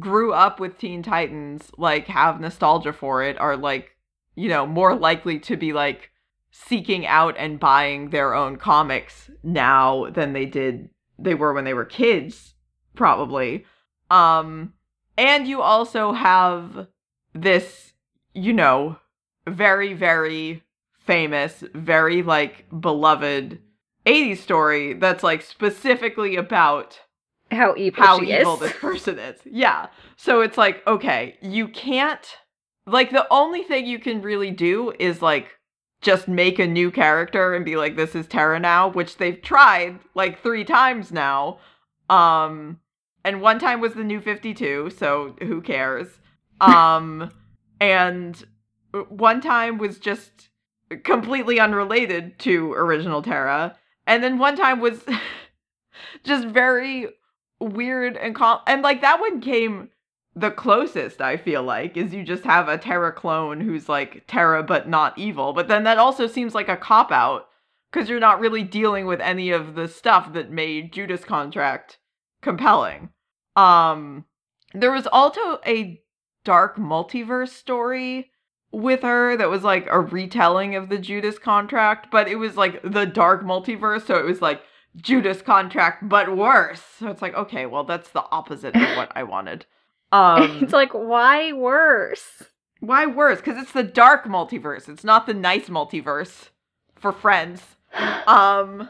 [0.00, 3.96] grew up with teen titans like have nostalgia for it are like
[4.34, 6.10] you know more likely to be like
[6.50, 11.74] seeking out and buying their own comics now than they did they were when they
[11.74, 12.54] were kids
[12.96, 13.64] probably.
[14.10, 14.72] Um
[15.16, 16.88] and you also have
[17.34, 17.92] this
[18.34, 18.98] you know
[19.48, 20.62] very very
[20.98, 23.60] famous very like beloved
[24.06, 27.00] 80s story that's like specifically about
[27.50, 28.60] How evil how evil is.
[28.60, 29.40] this person is.
[29.44, 29.88] Yeah.
[30.16, 32.24] So it's like, okay, you can't
[32.86, 35.48] like the only thing you can really do is like
[36.02, 39.98] just make a new character and be like this is Terra now, which they've tried
[40.14, 41.58] like 3 times now.
[42.08, 42.78] Um
[43.24, 46.08] and one time was the new 52, so who cares?
[46.60, 47.30] Um
[47.80, 48.42] and
[49.08, 50.48] one time was just
[51.04, 53.76] completely unrelated to original Terra.
[54.06, 55.04] And then one time was
[56.24, 57.08] just very
[57.58, 59.88] weird and com- and like that one came
[60.34, 64.62] the closest I feel like is you just have a Terra clone who's like Terra
[64.62, 65.52] but not evil.
[65.52, 67.48] But then that also seems like a cop out
[67.90, 71.98] because you're not really dealing with any of the stuff that made Judas Contract
[72.42, 73.10] compelling.
[73.56, 74.26] Um
[74.74, 76.02] there was also a
[76.44, 78.30] dark multiverse story
[78.76, 82.80] with her that was like a retelling of the Judas Contract, but it was like
[82.82, 84.62] the dark multiverse, so it was like
[84.96, 86.82] Judas contract, but worse.
[86.98, 89.66] So it's like, okay, well, that's the opposite of what I wanted.
[90.12, 92.42] Um, it's like, why worse?
[92.80, 93.38] why worse?
[93.38, 94.88] Because it's the dark multiverse.
[94.88, 96.50] It's not the nice multiverse
[96.94, 97.62] for friends.
[98.26, 98.88] Um,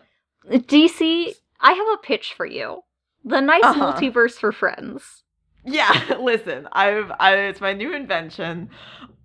[0.51, 2.83] DC, I have a pitch for you.
[3.25, 3.93] The nice Uh-huh.
[3.95, 5.25] multiverse for friends.
[5.65, 6.17] yeah.
[6.21, 8.69] Listen, I've, I, it's my new invention.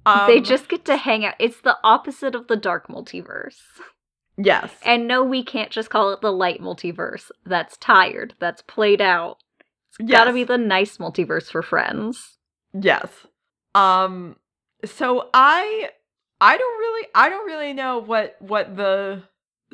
[0.05, 1.35] Um, they just get to hang out.
[1.39, 3.57] It's the opposite of the dark multiverse.
[4.37, 7.29] yes, And no, we can't just call it the light multiverse.
[7.45, 8.33] That's tired.
[8.39, 9.37] That's played out.
[9.99, 10.17] It's yes.
[10.19, 12.37] gotta be the nice multiverse for friends.
[12.73, 13.09] Yes.
[13.75, 14.37] Um
[14.83, 15.91] so I
[16.39, 19.23] I don't really I don't really know what what the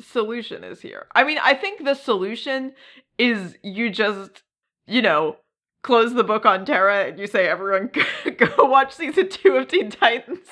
[0.00, 1.06] solution is here.
[1.14, 2.72] I mean, I think the solution
[3.16, 4.42] is you just,
[4.86, 5.36] you know,
[5.82, 7.90] close the book on Terra and you say everyone
[8.36, 10.46] go watch season 2 of Teen Titans.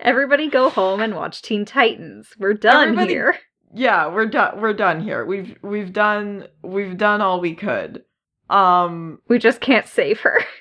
[0.00, 2.28] Everybody go home and watch Teen Titans.
[2.38, 3.38] We're done Everybody- here.
[3.76, 5.24] Yeah, we're done we're done here.
[5.24, 8.04] We've we've done we've done all we could.
[8.48, 10.38] Um We just can't save her.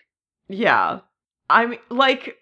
[0.50, 1.00] Yeah.
[1.50, 2.36] I mean, like,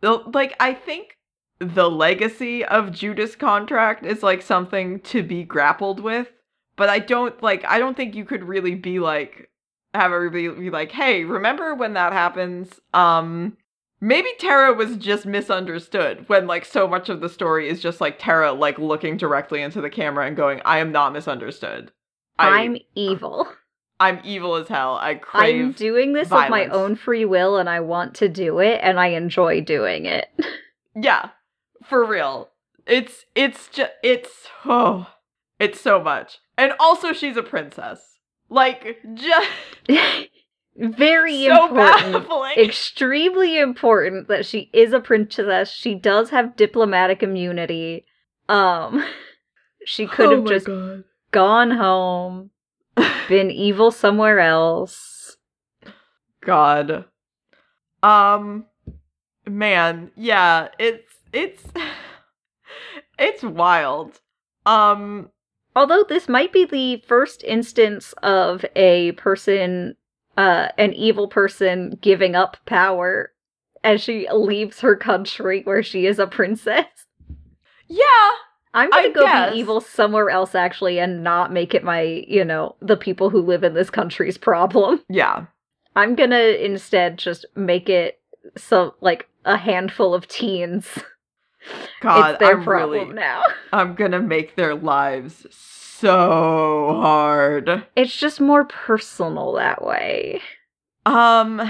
[0.00, 1.18] the- like I think
[1.58, 6.28] the legacy of Judas Contract is like something to be grappled with,
[6.76, 7.62] but I don't like.
[7.66, 9.49] I don't think you could really be like
[9.94, 13.56] have everybody be like, "Hey, remember when that happens?" Um,
[14.00, 18.18] maybe Tara was just misunderstood when like so much of the story is just like
[18.18, 21.92] Tara like looking directly into the camera and going, "I am not misunderstood.
[22.38, 23.48] I, I'm evil.
[24.00, 24.96] I'm evil as hell.
[24.96, 28.58] I crave." I'm doing this of my own free will and I want to do
[28.58, 30.28] it and I enjoy doing it.
[30.94, 31.30] Yeah,
[31.84, 32.50] for real.
[32.86, 35.06] It's it's just it's oh,
[35.58, 36.38] it's so much.
[36.56, 38.18] And also she's a princess.
[38.50, 39.48] Like just
[40.76, 42.12] Very so important.
[42.14, 42.58] baffling.
[42.58, 45.70] Extremely important that she is a princess.
[45.72, 48.06] She does have diplomatic immunity.
[48.48, 49.04] Um
[49.84, 51.04] she could Oh have just God.
[51.32, 52.50] gone home,
[53.28, 55.36] been evil somewhere else.
[56.44, 57.04] God.
[58.02, 58.66] Um
[59.46, 61.64] man, yeah, it's it's
[63.18, 64.20] it's wild.
[64.66, 65.30] Um
[65.80, 69.96] Although this might be the first instance of a person,
[70.36, 73.32] uh, an evil person giving up power
[73.82, 76.84] as she leaves her country where she is a princess.
[77.88, 78.30] yeah,
[78.74, 79.54] I'm gonna I go guess.
[79.54, 83.40] be evil somewhere else actually and not make it my, you know, the people who
[83.40, 85.02] live in this country's problem.
[85.08, 85.46] yeah.
[85.96, 88.20] I'm gonna instead just make it
[88.54, 90.86] so like a handful of teens.
[92.00, 93.42] God, it's their I'm problem really now.
[93.72, 97.84] I'm gonna make their lives so hard.
[97.96, 100.40] It's just more personal that way.
[101.06, 101.60] Um,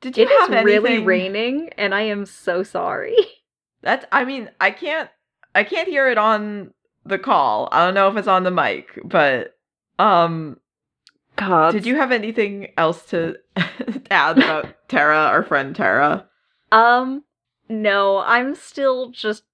[0.00, 0.64] did you It is have anything?
[0.82, 3.16] really raining, and I am so sorry.
[3.82, 4.04] That's.
[4.12, 5.08] I mean, I can't.
[5.54, 6.72] I can't hear it on
[7.04, 7.68] the call.
[7.72, 9.56] I don't know if it's on the mic, but
[9.98, 10.58] um,
[11.36, 11.72] God.
[11.72, 13.36] did you have anything else to
[14.10, 16.26] add about Tara, our friend Tara?
[16.72, 17.24] Um,
[17.70, 19.44] no, I'm still just.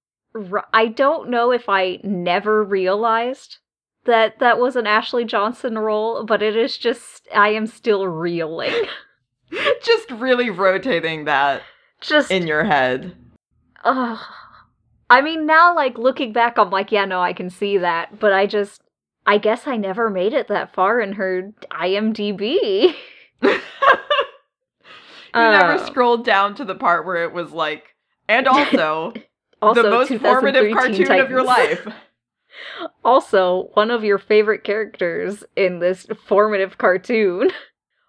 [0.73, 3.59] I don't know if I never realized
[4.05, 7.29] that that was an Ashley Johnson role, but it is just.
[7.35, 8.73] I am still reeling.
[9.83, 11.63] Just really rotating that
[12.01, 12.33] Just.
[12.33, 13.15] in your head.
[13.85, 14.19] Ugh.
[15.09, 18.33] I mean, now, like, looking back, I'm like, yeah, no, I can see that, but
[18.33, 18.83] I just.
[19.25, 22.95] I guess I never made it that far in her IMDb.
[23.43, 23.51] you
[25.35, 25.87] never Oh.
[25.87, 27.95] scrolled down to the part where it was like,
[28.29, 29.13] and also,
[29.63, 30.75] Also, the most 2003 formative Teen
[31.07, 31.87] cartoon of your life.
[33.05, 37.51] Also, one of your favorite characters in this formative cartoon.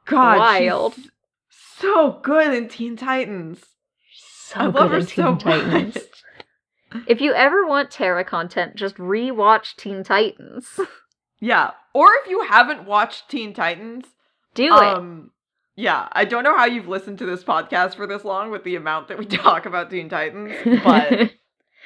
[0.05, 0.93] God, Wild.
[0.95, 1.09] she's
[1.77, 3.59] so good in Teen Titans.
[4.15, 5.95] So I love her so Teen Titans.
[6.93, 7.03] much.
[7.07, 10.79] If you ever want Terra content, just rewatch Teen Titans.
[11.39, 14.05] Yeah, or if you haven't watched Teen Titans,
[14.55, 15.31] Do um,
[15.77, 18.75] yeah, I don't know how you've listened to this podcast for this long with the
[18.75, 20.53] amount that we talk about Teen Titans,
[20.83, 21.31] but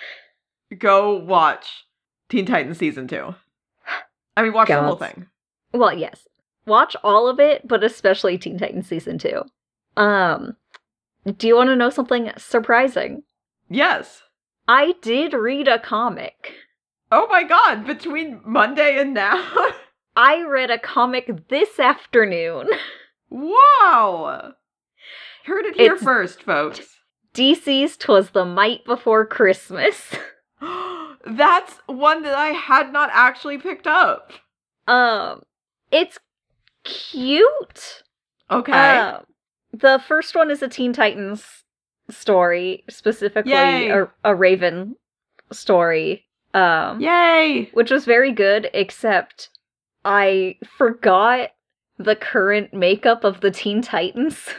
[0.79, 1.85] go watch
[2.29, 3.35] Teen Titans season two.
[4.37, 5.27] I mean, watch the whole thing.
[5.73, 6.27] well, yes.
[6.65, 9.43] Watch all of it, but especially Teen Titans season 2.
[9.97, 10.55] Um
[11.37, 13.23] do you want to know something surprising?
[13.69, 14.23] Yes.
[14.67, 16.53] I did read a comic.
[17.11, 19.43] Oh my god, between Monday and now?
[20.15, 22.69] I read a comic this afternoon.
[23.31, 24.53] Wow!
[25.45, 26.97] Heard it here It's- first, folks.
[27.33, 30.13] DC's Twas the Mite Before Christmas.
[31.25, 34.31] That's one that I had not actually picked up.
[34.87, 35.41] Um,
[35.91, 36.19] it's
[36.83, 38.03] cute.
[38.49, 38.71] Okay.
[38.97, 39.23] Um,
[39.71, 41.45] the first one is a Teen Titans
[42.09, 44.97] story, specifically a, a Raven
[45.51, 46.25] story.
[46.53, 47.69] Um, Yay!
[47.73, 49.49] which was very good, except
[50.03, 51.51] I forgot
[52.03, 54.49] the current makeup of the Teen Titans.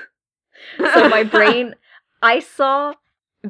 [0.78, 1.74] so my brain,
[2.22, 2.94] I saw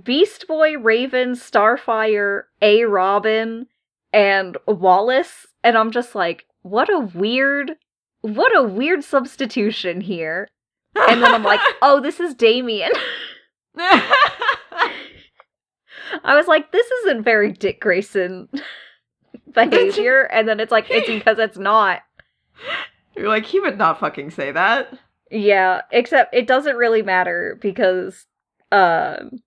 [0.02, 3.66] Beast Boy, Raven, Starfire, A Robin,
[4.12, 7.72] and Wallace, and I'm just like, what a weird,
[8.20, 10.48] what a weird substitution here.
[10.94, 12.92] And then I'm like, oh, this is Damian.
[16.24, 18.48] I was like, this isn't very Dick Grayson
[19.52, 22.00] behavior, and then it's like, it's because it's not.
[23.16, 24.98] You're like, he would not fucking say that.
[25.30, 28.26] Yeah, except it doesn't really matter because
[28.70, 29.42] um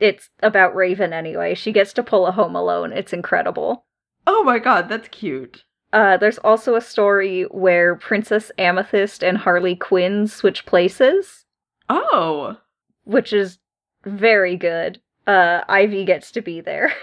[0.00, 1.54] it's about Raven anyway.
[1.54, 2.92] She gets to pull a home alone.
[2.92, 3.84] It's incredible.
[4.26, 5.64] Oh my god, that's cute.
[5.92, 11.44] Uh there's also a story where Princess Amethyst and Harley Quinn switch places,
[11.88, 12.56] Oh.
[13.04, 13.58] which is
[14.04, 15.00] very good.
[15.26, 16.92] Uh Ivy gets to be there.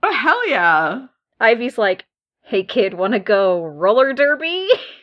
[0.00, 1.06] Oh, hell yeah.
[1.40, 2.04] Ivy's like,
[2.42, 4.68] "Hey kid, want to go roller derby?"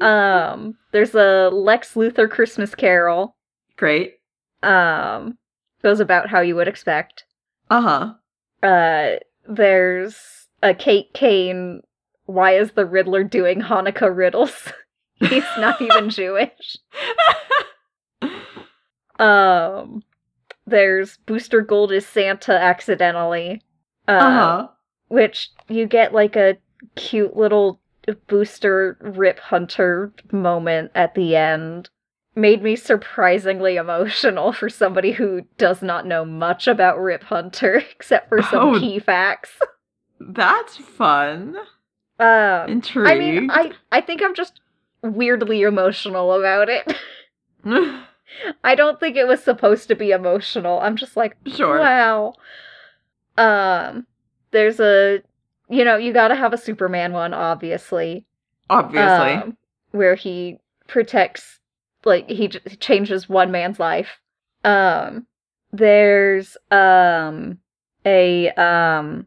[0.00, 3.36] um there's a Lex Luthor Christmas Carol.
[3.76, 4.14] Great.
[4.62, 5.38] Um
[5.82, 7.24] goes about how you would expect.
[7.70, 8.66] Uh huh.
[8.66, 9.16] uh
[9.48, 10.16] there's
[10.62, 11.80] a Kate Kane
[12.26, 14.72] why is the Riddler doing Hanukkah riddles?
[15.20, 16.76] He's not even Jewish.
[19.18, 20.02] Um
[20.66, 23.62] there's Booster Gold is Santa accidentally.
[24.08, 24.68] Uh, Uh huh.
[25.06, 26.56] which you get like a
[26.94, 27.80] cute little
[28.26, 31.88] booster rip hunter moment at the end.
[32.36, 38.28] Made me surprisingly emotional for somebody who does not know much about Rip Hunter except
[38.28, 38.80] for some Oh.
[38.80, 39.52] key facts.
[40.18, 41.56] That's fun.
[42.18, 43.08] Um, Intrigued.
[43.08, 44.60] I mean, I I think I'm just
[45.02, 46.92] weirdly emotional about it.
[48.64, 50.80] I don't think it was supposed to be emotional.
[50.80, 51.78] I'm just like, sure.
[51.78, 52.34] wow.
[53.36, 54.06] Um,
[54.50, 55.22] there's a,
[55.68, 58.26] you know, you got to have a Superman one, obviously.
[58.70, 59.32] Obviously.
[59.32, 59.56] um,
[59.90, 60.58] where he
[60.88, 61.60] protects,
[62.04, 64.18] like he j- changes one man's life.
[64.64, 65.26] Um,
[65.72, 67.58] there's um
[68.06, 69.26] a um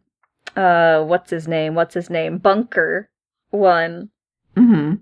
[0.55, 1.75] uh what's his name?
[1.75, 2.37] What's his name?
[2.37, 3.09] Bunker
[3.49, 4.09] one.
[4.55, 4.95] mm-hmm.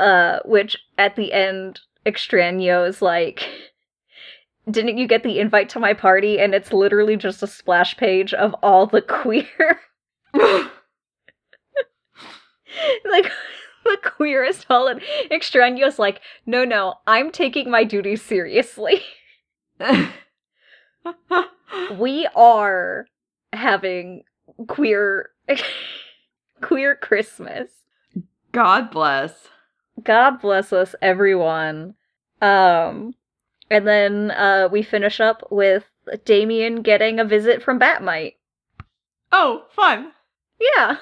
[0.00, 3.48] Uh, which at the end, Extraño is like.
[4.70, 6.38] Didn't you get the invite to my party?
[6.38, 9.80] And it's literally just a splash page of all the queer
[13.10, 13.30] like
[13.84, 15.00] the queerest and
[15.30, 19.02] extraneous like no no i'm taking my duties seriously
[21.98, 23.06] we are
[23.52, 24.22] having
[24.66, 25.30] queer
[26.60, 27.70] queer Christmas.
[28.52, 29.48] God bless.
[30.02, 31.94] God bless us, everyone.
[32.40, 33.14] Um,
[33.70, 35.84] and then uh, we finish up with
[36.24, 38.36] Damian getting a visit from Bat-Mite.
[39.32, 40.12] Oh, fun.
[40.60, 40.96] Yeah,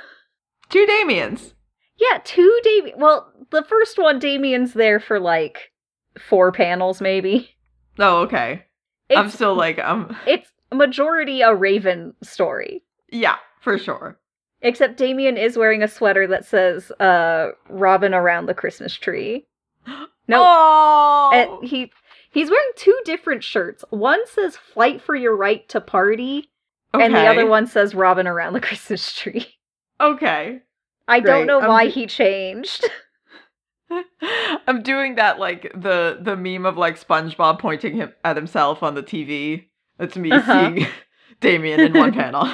[0.68, 1.54] Two Damians.
[1.99, 2.99] Yeah, two Damian.
[2.99, 5.72] Well, the first one, Damian's there for like
[6.18, 7.51] four panels, maybe.
[7.99, 8.64] Oh, okay.
[9.09, 12.82] It's, I'm still like, um, It's majority a Raven story.
[13.11, 14.18] yeah, for sure.
[14.62, 19.47] Except Damian is wearing a sweater that says uh Robin around the Christmas tree.
[20.28, 20.42] No.
[20.44, 21.92] Oh, And he
[22.30, 23.84] he's wearing two different shirts.
[23.90, 26.51] One says Flight for your right to party,"
[26.92, 29.47] and the other one says "Robin around the Christmas tree."
[30.01, 30.62] Okay.
[31.09, 31.30] I Great.
[31.32, 32.88] don't know I'm why he changed.
[34.66, 38.94] I'm doing that like the the meme of like SpongeBob pointing him at himself on
[38.94, 39.66] the TV.
[39.98, 40.74] That's me Uh-huh.
[40.74, 40.86] seeing
[41.40, 42.48] Damian in one panel.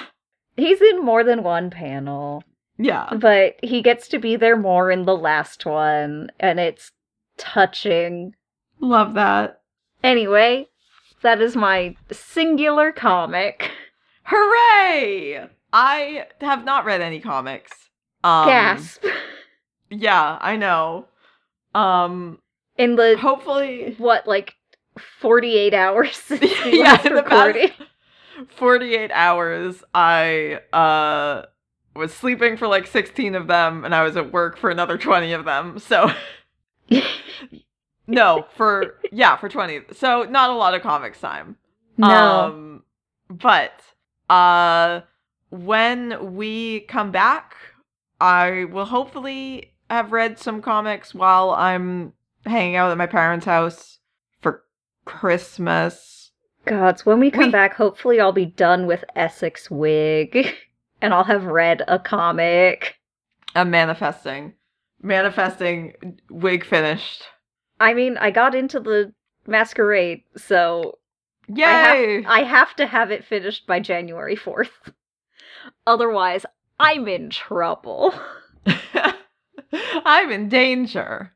[0.56, 2.42] he's in more than one panel,
[2.78, 3.08] Yeah.
[3.14, 6.92] but he gets to be there more in the last one, and it's
[7.38, 8.34] touching.
[8.80, 9.60] Love that.
[10.04, 10.68] Anyway,
[11.22, 13.70] that is my singular comic.
[14.24, 15.48] Hooray!
[15.72, 17.81] I have not read any comics.
[18.24, 19.04] Um Gasp.
[19.90, 21.06] Yeah, I know.
[21.74, 22.38] Um
[22.78, 24.54] In the hopefully what, like
[25.20, 26.22] 48 hours
[26.66, 27.72] Yeah, in the past-
[28.56, 31.46] 48 hours I uh
[31.94, 35.32] was sleeping for like 16 of them and I was at work for another 20
[35.32, 35.78] of them.
[35.78, 36.10] So
[38.06, 39.82] no, for yeah, for 20.
[39.92, 41.56] So not a lot of comics time.
[41.96, 42.40] no.
[42.40, 42.82] Um,
[43.28, 43.72] but
[44.30, 45.00] uh,
[45.50, 47.54] when we come back,
[48.22, 52.12] I will hopefully have read some comics while I'm
[52.46, 53.98] hanging out at my parents' house
[54.40, 54.62] for
[55.04, 56.30] Christmas.
[56.64, 60.54] Gods, when we come we- back, hopefully I'll be done with Essex Wig
[61.02, 62.94] and I'll have read a comic.
[63.56, 64.54] I'm manifesting,
[65.02, 65.94] manifesting
[66.30, 67.24] wig finished.
[67.80, 69.12] I mean, I got into the
[69.48, 71.00] masquerade, so
[71.48, 72.24] Yay!
[72.24, 74.70] I have to have it finished by January 4th.
[75.88, 76.46] Otherwise,
[76.82, 78.12] I'm in trouble.
[80.04, 81.32] I'm in danger.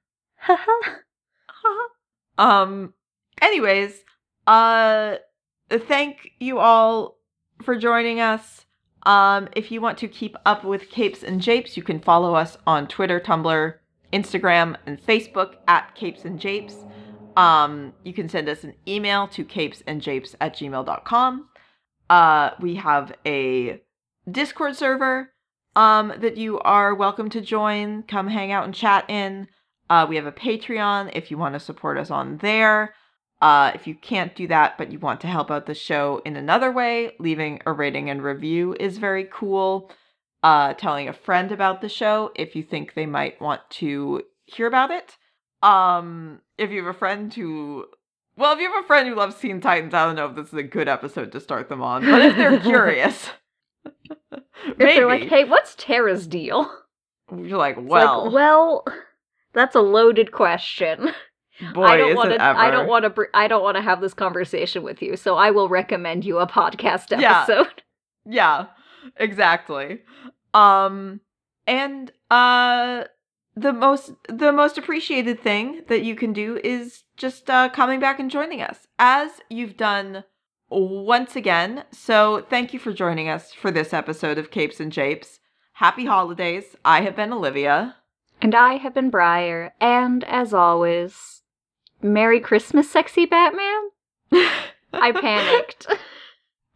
[2.38, 2.92] um
[3.40, 4.02] anyways
[4.46, 5.16] uh
[5.70, 7.18] thank you all
[7.62, 8.66] for joining us
[9.04, 12.58] um if you want to keep up with capes and japes you can follow us
[12.66, 13.74] on twitter tumblr
[14.12, 16.84] instagram and facebook at capes and japes
[17.36, 21.48] um you can send us an email to capesandjapes at gmail.com
[22.10, 23.80] uh we have a
[24.30, 25.32] discord server
[25.76, 29.46] um that you are welcome to join come hang out and chat in
[29.88, 32.94] uh, we have a Patreon if you want to support us on there.
[33.40, 36.36] Uh, if you can't do that, but you want to help out the show in
[36.36, 39.90] another way, leaving a rating and review is very cool.
[40.42, 44.66] Uh, telling a friend about the show if you think they might want to hear
[44.66, 45.16] about it.
[45.62, 47.86] Um, if you have a friend who,
[48.36, 50.48] well, if you have a friend who loves Teen Titans, I don't know if this
[50.48, 53.30] is a good episode to start them on, but if they're curious,
[54.32, 56.70] If they're like, hey, what's Tara's deal?
[57.36, 58.84] you're like, well, like, well,
[59.52, 61.10] that's a loaded question.
[61.74, 62.42] boy, I don't want to.
[62.42, 63.10] I don't want to.
[63.10, 65.16] Br- I don't want to have this conversation with you.
[65.16, 67.42] So I will recommend you a podcast Yeah.
[67.42, 67.82] episode.
[68.28, 68.66] Yeah,
[69.18, 70.00] exactly.
[70.52, 71.20] Um
[71.66, 73.04] and uh
[73.54, 78.18] the most the most appreciated thing that you can do is just uh coming back
[78.18, 80.24] and joining us as you've done
[80.68, 81.84] once again.
[81.90, 85.40] So thank you for joining us for this episode of Capes and Japes.
[85.74, 86.76] Happy holidays.
[86.84, 87.96] I have been Olivia.
[88.40, 89.74] And I have been Briar.
[89.80, 91.42] And as always,
[92.02, 93.90] Merry Christmas, sexy Batman.
[94.92, 95.86] I panicked.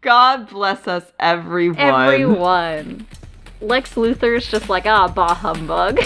[0.01, 1.78] God bless us everyone.
[1.78, 3.07] Everyone.
[3.61, 6.01] Lex Luthor's just like, ah, bah humbug.